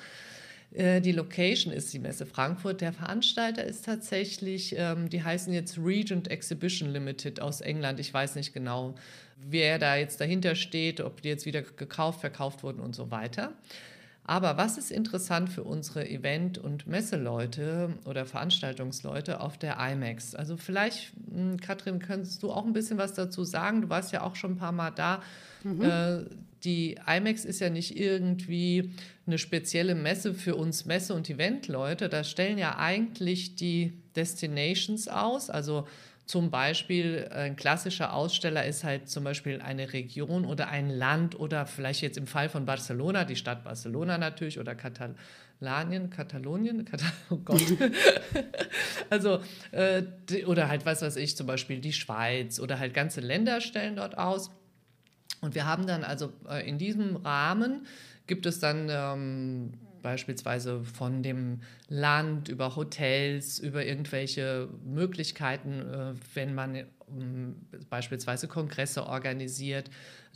Äh, 0.73 1.01
die 1.01 1.11
Location 1.11 1.73
ist 1.73 1.91
die 1.93 1.99
Messe 1.99 2.25
Frankfurt. 2.25 2.81
Der 2.81 2.93
Veranstalter 2.93 3.63
ist 3.63 3.85
tatsächlich, 3.85 4.75
ähm, 4.77 5.09
die 5.09 5.23
heißen 5.23 5.53
jetzt 5.53 5.77
Regent 5.77 6.29
Exhibition 6.29 6.91
Limited 6.91 7.41
aus 7.41 7.61
England. 7.61 7.99
Ich 7.99 8.13
weiß 8.13 8.35
nicht 8.35 8.53
genau, 8.53 8.95
wer 9.37 9.79
da 9.79 9.95
jetzt 9.95 10.21
dahinter 10.21 10.55
steht, 10.55 11.01
ob 11.01 11.21
die 11.21 11.29
jetzt 11.29 11.45
wieder 11.45 11.61
gekauft, 11.61 12.19
verkauft 12.19 12.63
wurden 12.63 12.79
und 12.79 12.93
so 12.93 13.09
weiter. 13.09 13.53
Aber 14.29 14.57
was 14.57 14.77
ist 14.77 14.91
interessant 14.91 15.49
für 15.49 15.63
unsere 15.63 16.07
Event- 16.07 16.59
und 16.59 16.85
Messeleute 16.85 17.95
oder 18.05 18.27
Veranstaltungsleute 18.27 19.39
auf 19.39 19.57
der 19.57 19.77
IMAX? 19.79 20.35
Also 20.35 20.55
vielleicht, 20.55 21.13
hm, 21.33 21.59
Katrin, 21.59 21.97
könntest 21.97 22.43
du 22.43 22.51
auch 22.51 22.63
ein 22.63 22.73
bisschen 22.73 22.99
was 22.99 23.15
dazu 23.15 23.43
sagen? 23.43 23.81
Du 23.81 23.89
warst 23.89 24.11
ja 24.11 24.21
auch 24.21 24.35
schon 24.35 24.51
ein 24.51 24.57
paar 24.57 24.71
Mal 24.71 24.91
da. 24.91 25.23
Mhm. 25.63 25.81
Äh, 25.81 26.25
die 26.63 26.99
IMAX 27.07 27.43
ist 27.43 27.59
ja 27.59 27.71
nicht 27.71 27.99
irgendwie 27.99 28.91
eine 29.25 29.39
spezielle 29.39 29.95
Messe 29.95 30.35
für 30.35 30.55
uns 30.55 30.85
Messe- 30.85 31.15
und 31.15 31.27
Eventleute. 31.27 32.07
Da 32.07 32.23
stellen 32.23 32.59
ja 32.59 32.77
eigentlich 32.77 33.55
die 33.55 33.93
Destinations 34.15 35.07
aus, 35.07 35.49
also 35.49 35.87
zum 36.29 36.51
Beispiel 36.51 37.27
äh, 37.31 37.39
ein 37.39 37.55
klassischer 37.55 38.13
Aussteller 38.13 38.63
ist 38.63 38.83
halt 38.83 39.09
zum 39.09 39.23
Beispiel 39.23 39.61
eine 39.61 39.93
Region 39.93 40.45
oder 40.45 40.67
ein 40.67 40.91
Land 40.91 41.39
oder 41.39 41.65
vielleicht 41.65 42.03
jetzt 42.03 42.19
im 42.19 42.27
Fall 42.27 42.49
von 42.49 42.67
Barcelona, 42.67 43.25
die 43.25 43.35
Stadt 43.35 43.63
Barcelona 43.63 44.19
natürlich 44.19 44.59
oder 44.59 44.75
Katalanien, 44.75 46.11
Katalonien, 46.11 46.85
Katal 46.91 47.11
oh 47.31 47.37
Gott. 47.37 47.63
also, 49.09 49.39
äh, 49.71 50.03
oder 50.45 50.69
halt, 50.69 50.85
was 50.85 51.01
weiß 51.01 51.15
ich, 51.15 51.35
zum 51.35 51.47
Beispiel 51.47 51.79
die 51.79 51.93
Schweiz 51.93 52.59
oder 52.59 52.77
halt 52.77 52.93
ganze 52.93 53.21
Länder 53.21 53.59
stellen 53.59 53.95
dort 53.95 54.15
aus. 54.15 54.51
Und 55.41 55.55
wir 55.55 55.65
haben 55.65 55.87
dann 55.87 56.03
also 56.03 56.31
äh, 56.47 56.69
in 56.69 56.77
diesem 56.77 57.15
Rahmen 57.15 57.87
gibt 58.27 58.45
es 58.45 58.59
dann 58.59 58.87
ähm, 58.91 59.73
beispielsweise 60.01 60.83
von 60.83 61.23
dem 61.23 61.61
Land 61.87 62.49
über 62.49 62.75
Hotels, 62.75 63.59
über 63.59 63.85
irgendwelche 63.85 64.69
Möglichkeiten, 64.83 65.81
äh, 65.81 66.13
wenn 66.33 66.53
man 66.53 66.75
ähm, 66.75 67.55
beispielsweise 67.89 68.47
Kongresse 68.47 69.05
organisiert, 69.05 69.89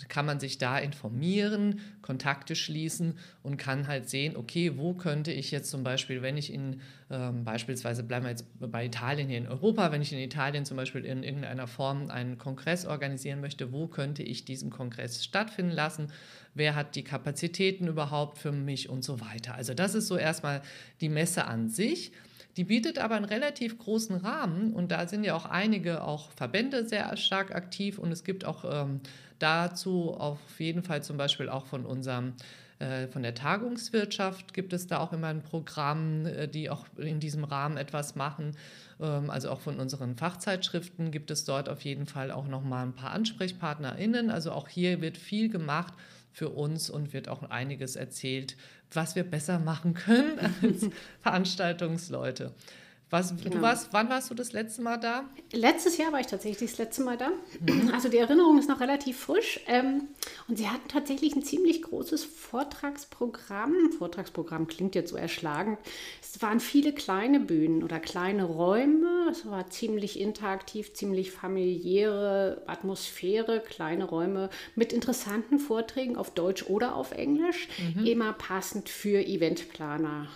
kann 0.08 0.26
man 0.26 0.40
sich 0.40 0.58
da 0.58 0.80
informieren, 0.80 1.80
Kontakte 2.02 2.56
schließen 2.56 3.18
und 3.44 3.58
kann 3.58 3.88
halt 3.88 4.10
sehen, 4.10 4.36
okay, 4.36 4.78
wo 4.78 4.94
könnte 4.94 5.32
ich 5.32 5.52
jetzt 5.52 5.70
zum 5.70 5.84
Beispiel, 5.84 6.22
wenn 6.22 6.36
ich 6.36 6.52
in, 6.52 6.82
ähm, 7.10 7.44
beispielsweise 7.44 8.04
bleiben 8.04 8.26
wir 8.26 8.32
jetzt 8.32 8.46
bei 8.60 8.86
Italien 8.86 9.30
hier 9.30 9.38
in 9.38 9.48
Europa, 9.48 9.92
wenn 9.92 10.02
ich 10.02 10.12
in 10.12 10.20
Italien 10.20 10.66
zum 10.66 10.78
Beispiel 10.78 11.06
in 11.06 11.24
irgendeiner 11.24 11.68
Form 11.68 12.10
einen 12.10 12.38
Kongress 12.38 12.86
organisieren 12.86 13.40
möchte, 13.40 13.72
wo 13.72 13.88
könnte 13.88 14.24
ich 14.24 14.46
diesen 14.46 14.70
Kongress 14.72 15.24
stattfinden 15.24 15.72
lassen 15.72 16.12
wer 16.54 16.76
hat 16.76 16.96
die 16.96 17.04
Kapazitäten 17.04 17.88
überhaupt 17.88 18.38
für 18.38 18.52
mich 18.52 18.90
und 18.90 19.04
so 19.04 19.20
weiter. 19.22 19.56
Also 19.56 19.74
das 19.74 19.96
ist 19.96 20.08
so 20.08 20.18
erstmal 20.18 20.62
die 21.02 21.10
Messe 21.10 21.46
an 21.46 21.70
sich. 21.70 22.12
Die 22.58 22.66
bietet 22.66 23.00
aber 23.00 23.16
einen 23.16 23.26
relativ 23.26 23.80
großen 23.80 24.18
Rahmen 24.18 24.74
und 24.74 24.92
da 24.92 25.08
sind 25.08 25.24
ja 25.24 25.36
auch 25.36 25.46
einige 25.46 26.04
auch 26.04 26.32
Verbände 26.32 26.88
sehr 26.88 27.16
stark 27.18 27.56
aktiv 27.56 27.98
und 27.98 28.12
es 28.12 28.24
gibt 28.24 28.46
auch 28.46 28.64
ähm, 28.68 29.02
dazu 29.40 30.14
auf 30.14 30.40
jeden 30.60 30.84
Fall 30.84 31.02
zum 31.04 31.18
Beispiel 31.18 31.50
auch 31.50 31.66
von 31.66 31.86
unserem 31.86 32.34
äh, 32.84 33.08
von 33.08 33.24
der 33.24 33.34
Tagungswirtschaft 33.34 34.54
gibt 34.54 34.74
es 34.74 34.88
da 34.88 35.00
auch 35.00 35.14
immer 35.14 35.28
ein 35.28 35.42
Programm, 35.42 36.26
äh, 36.26 36.48
die 36.48 36.70
auch 36.70 36.86
in 36.98 37.20
diesem 37.20 37.44
Rahmen 37.44 37.78
etwas 37.78 38.16
machen. 38.16 38.58
Ähm, 39.00 39.30
also 39.30 39.50
auch 39.50 39.62
von 39.62 39.80
unseren 39.80 40.16
Fachzeitschriften 40.16 41.12
gibt 41.12 41.32
es 41.32 41.46
dort 41.46 41.70
auf 41.70 41.82
jeden 41.82 42.06
Fall 42.06 42.32
auch 42.32 42.48
noch 42.48 42.64
mal 42.64 42.84
ein 42.84 42.94
paar 42.94 43.12
AnsprechpartnerInnen. 43.12 44.30
Also 44.30 44.52
auch 44.52 44.68
hier 44.68 45.02
wird 45.02 45.18
viel 45.18 45.50
gemacht 45.50 45.94
für 46.34 46.50
uns 46.50 46.90
und 46.90 47.14
wird 47.14 47.30
auch 47.30 47.44
einiges 47.44 47.96
erzählt, 47.96 48.58
was 48.92 49.16
wir 49.16 49.24
besser 49.24 49.60
machen 49.60 49.94
können 49.94 50.40
als 50.62 50.90
Veranstaltungsleute. 51.22 52.54
Was, 53.14 53.30
genau. 53.38 53.58
du 53.58 53.62
warst, 53.62 53.90
wann 53.92 54.10
warst 54.10 54.32
du 54.32 54.34
das 54.34 54.54
letzte 54.54 54.82
Mal 54.82 54.98
da? 54.98 55.26
Letztes 55.52 55.98
Jahr 55.98 56.12
war 56.12 56.20
ich 56.20 56.26
tatsächlich 56.26 56.72
das 56.72 56.80
letzte 56.80 57.04
Mal 57.04 57.16
da. 57.16 57.30
Mhm. 57.60 57.92
Also 57.94 58.10
die 58.10 58.18
Erinnerung 58.18 58.58
ist 58.58 58.68
noch 58.68 58.80
relativ 58.80 59.20
frisch. 59.20 59.60
Ähm, 59.68 60.08
und 60.48 60.58
sie 60.58 60.68
hatten 60.68 60.88
tatsächlich 60.88 61.36
ein 61.36 61.44
ziemlich 61.44 61.84
großes 61.84 62.26
Vortragsprogramm. 62.26 63.92
Vortragsprogramm 64.00 64.66
klingt 64.66 64.96
jetzt 64.96 65.12
so 65.12 65.16
erschlagend. 65.16 65.78
Es 66.24 66.42
waren 66.42 66.60
viele 66.60 66.92
kleine 66.92 67.40
Bühnen 67.40 67.84
oder 67.84 68.00
kleine 68.00 68.46
Räume. 68.46 69.28
Es 69.30 69.46
war 69.46 69.70
ziemlich 69.70 70.20
interaktiv, 70.20 70.96
ziemlich 70.96 71.30
familiäre 71.30 72.64
Atmosphäre, 72.66 73.60
kleine 73.60 74.06
Räume 74.06 74.50
mit 74.74 74.92
interessanten 74.92 75.60
Vorträgen 75.60 76.16
auf 76.16 76.32
Deutsch 76.32 76.64
oder 76.64 76.96
auf 76.96 77.12
Englisch. 77.12 77.68
Mhm. 77.96 78.08
Immer 78.08 78.34
passend 78.34 78.90
für 78.90 79.24
Eventplaner 79.24 80.30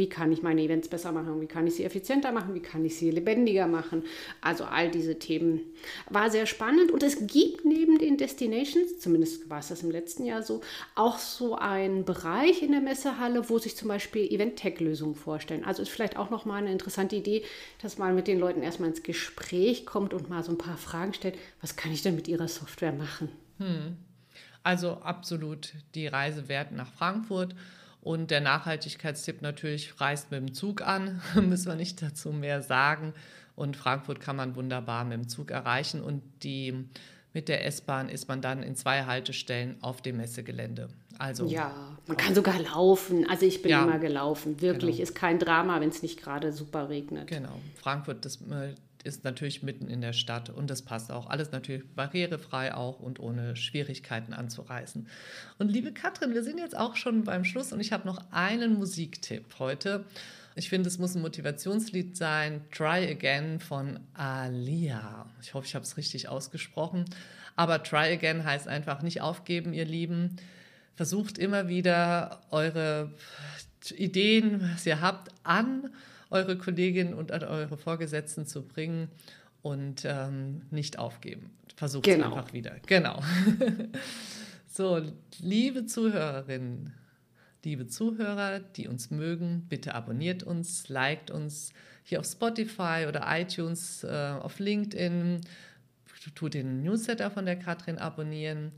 wie 0.00 0.08
kann 0.08 0.32
ich 0.32 0.42
meine 0.42 0.62
Events 0.62 0.88
besser 0.88 1.12
machen, 1.12 1.42
wie 1.42 1.46
kann 1.46 1.66
ich 1.66 1.74
sie 1.74 1.84
effizienter 1.84 2.32
machen, 2.32 2.54
wie 2.54 2.62
kann 2.62 2.82
ich 2.86 2.96
sie 2.96 3.10
lebendiger 3.10 3.66
machen. 3.66 4.02
Also 4.40 4.64
all 4.64 4.90
diese 4.90 5.18
Themen. 5.18 5.60
War 6.08 6.30
sehr 6.30 6.46
spannend 6.46 6.90
und 6.90 7.02
es 7.02 7.26
gibt 7.26 7.66
neben 7.66 7.98
den 7.98 8.16
Destinations, 8.16 8.98
zumindest 8.98 9.50
war 9.50 9.58
es 9.58 9.68
das 9.68 9.82
im 9.82 9.90
letzten 9.90 10.24
Jahr 10.24 10.42
so, 10.42 10.62
auch 10.94 11.18
so 11.18 11.54
einen 11.54 12.06
Bereich 12.06 12.62
in 12.62 12.72
der 12.72 12.80
Messehalle, 12.80 13.50
wo 13.50 13.58
sich 13.58 13.76
zum 13.76 13.88
Beispiel 13.88 14.26
Event-Tech-Lösungen 14.26 15.14
vorstellen. 15.14 15.66
Also 15.66 15.82
ist 15.82 15.90
vielleicht 15.90 16.16
auch 16.16 16.30
nochmal 16.30 16.62
eine 16.62 16.72
interessante 16.72 17.16
Idee, 17.16 17.44
dass 17.82 17.98
man 17.98 18.14
mit 18.14 18.26
den 18.26 18.40
Leuten 18.40 18.62
erstmal 18.62 18.88
ins 18.88 19.02
Gespräch 19.02 19.84
kommt 19.84 20.14
und 20.14 20.30
mal 20.30 20.42
so 20.42 20.50
ein 20.50 20.58
paar 20.58 20.78
Fragen 20.78 21.12
stellt, 21.12 21.36
was 21.60 21.76
kann 21.76 21.92
ich 21.92 22.00
denn 22.00 22.16
mit 22.16 22.26
ihrer 22.26 22.48
Software 22.48 22.92
machen? 22.92 23.28
Hm. 23.58 23.98
Also 24.62 24.92
absolut 25.02 25.74
die 25.94 26.06
Reise 26.06 26.48
wert 26.48 26.72
nach 26.72 26.90
Frankfurt. 26.90 27.54
Und 28.02 28.30
der 28.30 28.40
Nachhaltigkeitstipp 28.40 29.42
natürlich 29.42 30.00
reist 30.00 30.30
mit 30.30 30.40
dem 30.40 30.54
Zug 30.54 30.82
an, 30.82 31.20
müssen 31.34 31.66
wir 31.66 31.76
nicht 31.76 32.00
dazu 32.02 32.32
mehr 32.32 32.62
sagen. 32.62 33.12
Und 33.56 33.76
Frankfurt 33.76 34.20
kann 34.20 34.36
man 34.36 34.56
wunderbar 34.56 35.04
mit 35.04 35.14
dem 35.14 35.28
Zug 35.28 35.50
erreichen. 35.50 36.00
Und 36.00 36.22
die, 36.42 36.86
mit 37.34 37.48
der 37.48 37.66
S-Bahn 37.66 38.08
ist 38.08 38.28
man 38.28 38.40
dann 38.40 38.62
in 38.62 38.74
zwei 38.74 39.04
Haltestellen 39.04 39.76
auf 39.82 40.00
dem 40.00 40.16
Messegelände. 40.16 40.88
Also, 41.18 41.46
ja, 41.46 41.74
man 42.06 42.16
kann 42.16 42.34
sogar 42.34 42.58
laufen. 42.58 43.28
Also 43.28 43.44
ich 43.44 43.60
bin 43.60 43.72
ja, 43.72 43.82
immer 43.82 43.98
gelaufen. 43.98 44.62
Wirklich, 44.62 44.96
genau. 44.96 45.02
ist 45.02 45.14
kein 45.14 45.38
Drama, 45.38 45.78
wenn 45.80 45.90
es 45.90 46.02
nicht 46.02 46.22
gerade 46.22 46.52
super 46.52 46.88
regnet. 46.88 47.26
Genau. 47.26 47.60
Frankfurt, 47.74 48.24
das, 48.24 48.36
äh, 48.36 48.74
ist 49.04 49.24
natürlich 49.24 49.62
mitten 49.62 49.88
in 49.88 50.00
der 50.00 50.12
Stadt 50.12 50.50
und 50.50 50.68
das 50.70 50.82
passt 50.82 51.10
auch. 51.10 51.28
Alles 51.28 51.52
natürlich 51.52 51.84
barrierefrei 51.94 52.74
auch 52.74 53.00
und 53.00 53.20
ohne 53.20 53.56
Schwierigkeiten 53.56 54.32
anzureisen. 54.32 55.08
Und 55.58 55.70
liebe 55.70 55.92
Katrin, 55.92 56.34
wir 56.34 56.42
sind 56.42 56.58
jetzt 56.58 56.76
auch 56.76 56.96
schon 56.96 57.24
beim 57.24 57.44
Schluss 57.44 57.72
und 57.72 57.80
ich 57.80 57.92
habe 57.92 58.06
noch 58.06 58.22
einen 58.30 58.74
Musiktipp 58.74 59.58
heute. 59.58 60.04
Ich 60.56 60.68
finde, 60.68 60.88
es 60.88 60.98
muss 60.98 61.14
ein 61.14 61.22
Motivationslied 61.22 62.16
sein. 62.16 62.62
Try 62.72 63.08
Again 63.10 63.60
von 63.60 64.00
Alia. 64.14 65.26
Ich 65.40 65.54
hoffe, 65.54 65.66
ich 65.66 65.74
habe 65.74 65.84
es 65.84 65.96
richtig 65.96 66.28
ausgesprochen. 66.28 67.04
Aber 67.56 67.82
Try 67.82 68.12
Again 68.12 68.44
heißt 68.44 68.68
einfach 68.68 69.02
nicht 69.02 69.20
aufgeben, 69.20 69.72
ihr 69.72 69.84
Lieben. 69.84 70.36
Versucht 70.96 71.38
immer 71.38 71.68
wieder 71.68 72.42
eure 72.50 73.14
Ideen, 73.96 74.72
was 74.74 74.84
ihr 74.84 75.00
habt, 75.00 75.30
an 75.44 75.90
eure 76.30 76.56
Kolleginnen 76.56 77.14
und 77.14 77.32
an 77.32 77.44
eure 77.44 77.76
Vorgesetzten 77.76 78.46
zu 78.46 78.62
bringen 78.62 79.08
und 79.62 80.04
ähm, 80.04 80.62
nicht 80.70 80.98
aufgeben. 80.98 81.50
Versucht 81.76 82.06
es 82.06 82.14
genau. 82.14 82.34
einfach 82.34 82.52
wieder. 82.52 82.76
Genau. 82.86 83.22
so, 84.68 85.02
liebe 85.40 85.86
Zuhörerinnen, 85.86 86.92
liebe 87.64 87.86
Zuhörer, 87.86 88.60
die 88.60 88.88
uns 88.88 89.10
mögen, 89.10 89.66
bitte 89.68 89.94
abonniert 89.94 90.42
uns, 90.42 90.88
liked 90.88 91.30
uns 91.30 91.72
hier 92.04 92.20
auf 92.20 92.26
Spotify 92.26 93.06
oder 93.08 93.24
iTunes, 93.28 94.04
äh, 94.04 94.34
auf 94.40 94.58
LinkedIn, 94.58 95.42
tut 96.34 96.54
den 96.54 96.82
Newsletter 96.82 97.30
von 97.30 97.46
der 97.46 97.56
Katrin 97.56 97.98
abonnieren. 97.98 98.72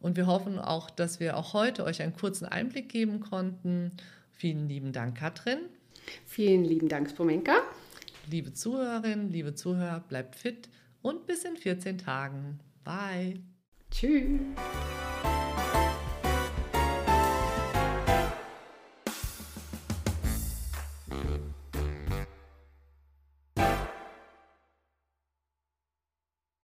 Und 0.00 0.16
wir 0.16 0.26
hoffen 0.26 0.58
auch, 0.58 0.90
dass 0.90 1.20
wir 1.20 1.36
auch 1.36 1.54
heute 1.54 1.84
euch 1.84 2.02
einen 2.02 2.14
kurzen 2.14 2.46
Einblick 2.46 2.88
geben 2.88 3.20
konnten. 3.20 3.92
Vielen 4.30 4.68
lieben 4.68 4.92
Dank, 4.92 5.16
Katrin. 5.16 5.58
Vielen 6.26 6.64
lieben 6.64 6.88
Dank, 6.88 7.10
Spomenka. 7.10 7.62
Liebe 8.30 8.52
Zuhörerinnen, 8.52 9.30
liebe 9.30 9.54
Zuhörer, 9.54 10.00
bleibt 10.00 10.36
fit 10.36 10.68
und 11.02 11.26
bis 11.26 11.44
in 11.44 11.56
14 11.56 11.98
Tagen. 11.98 12.60
Bye. 12.84 13.40
Tschüss. 13.90 14.40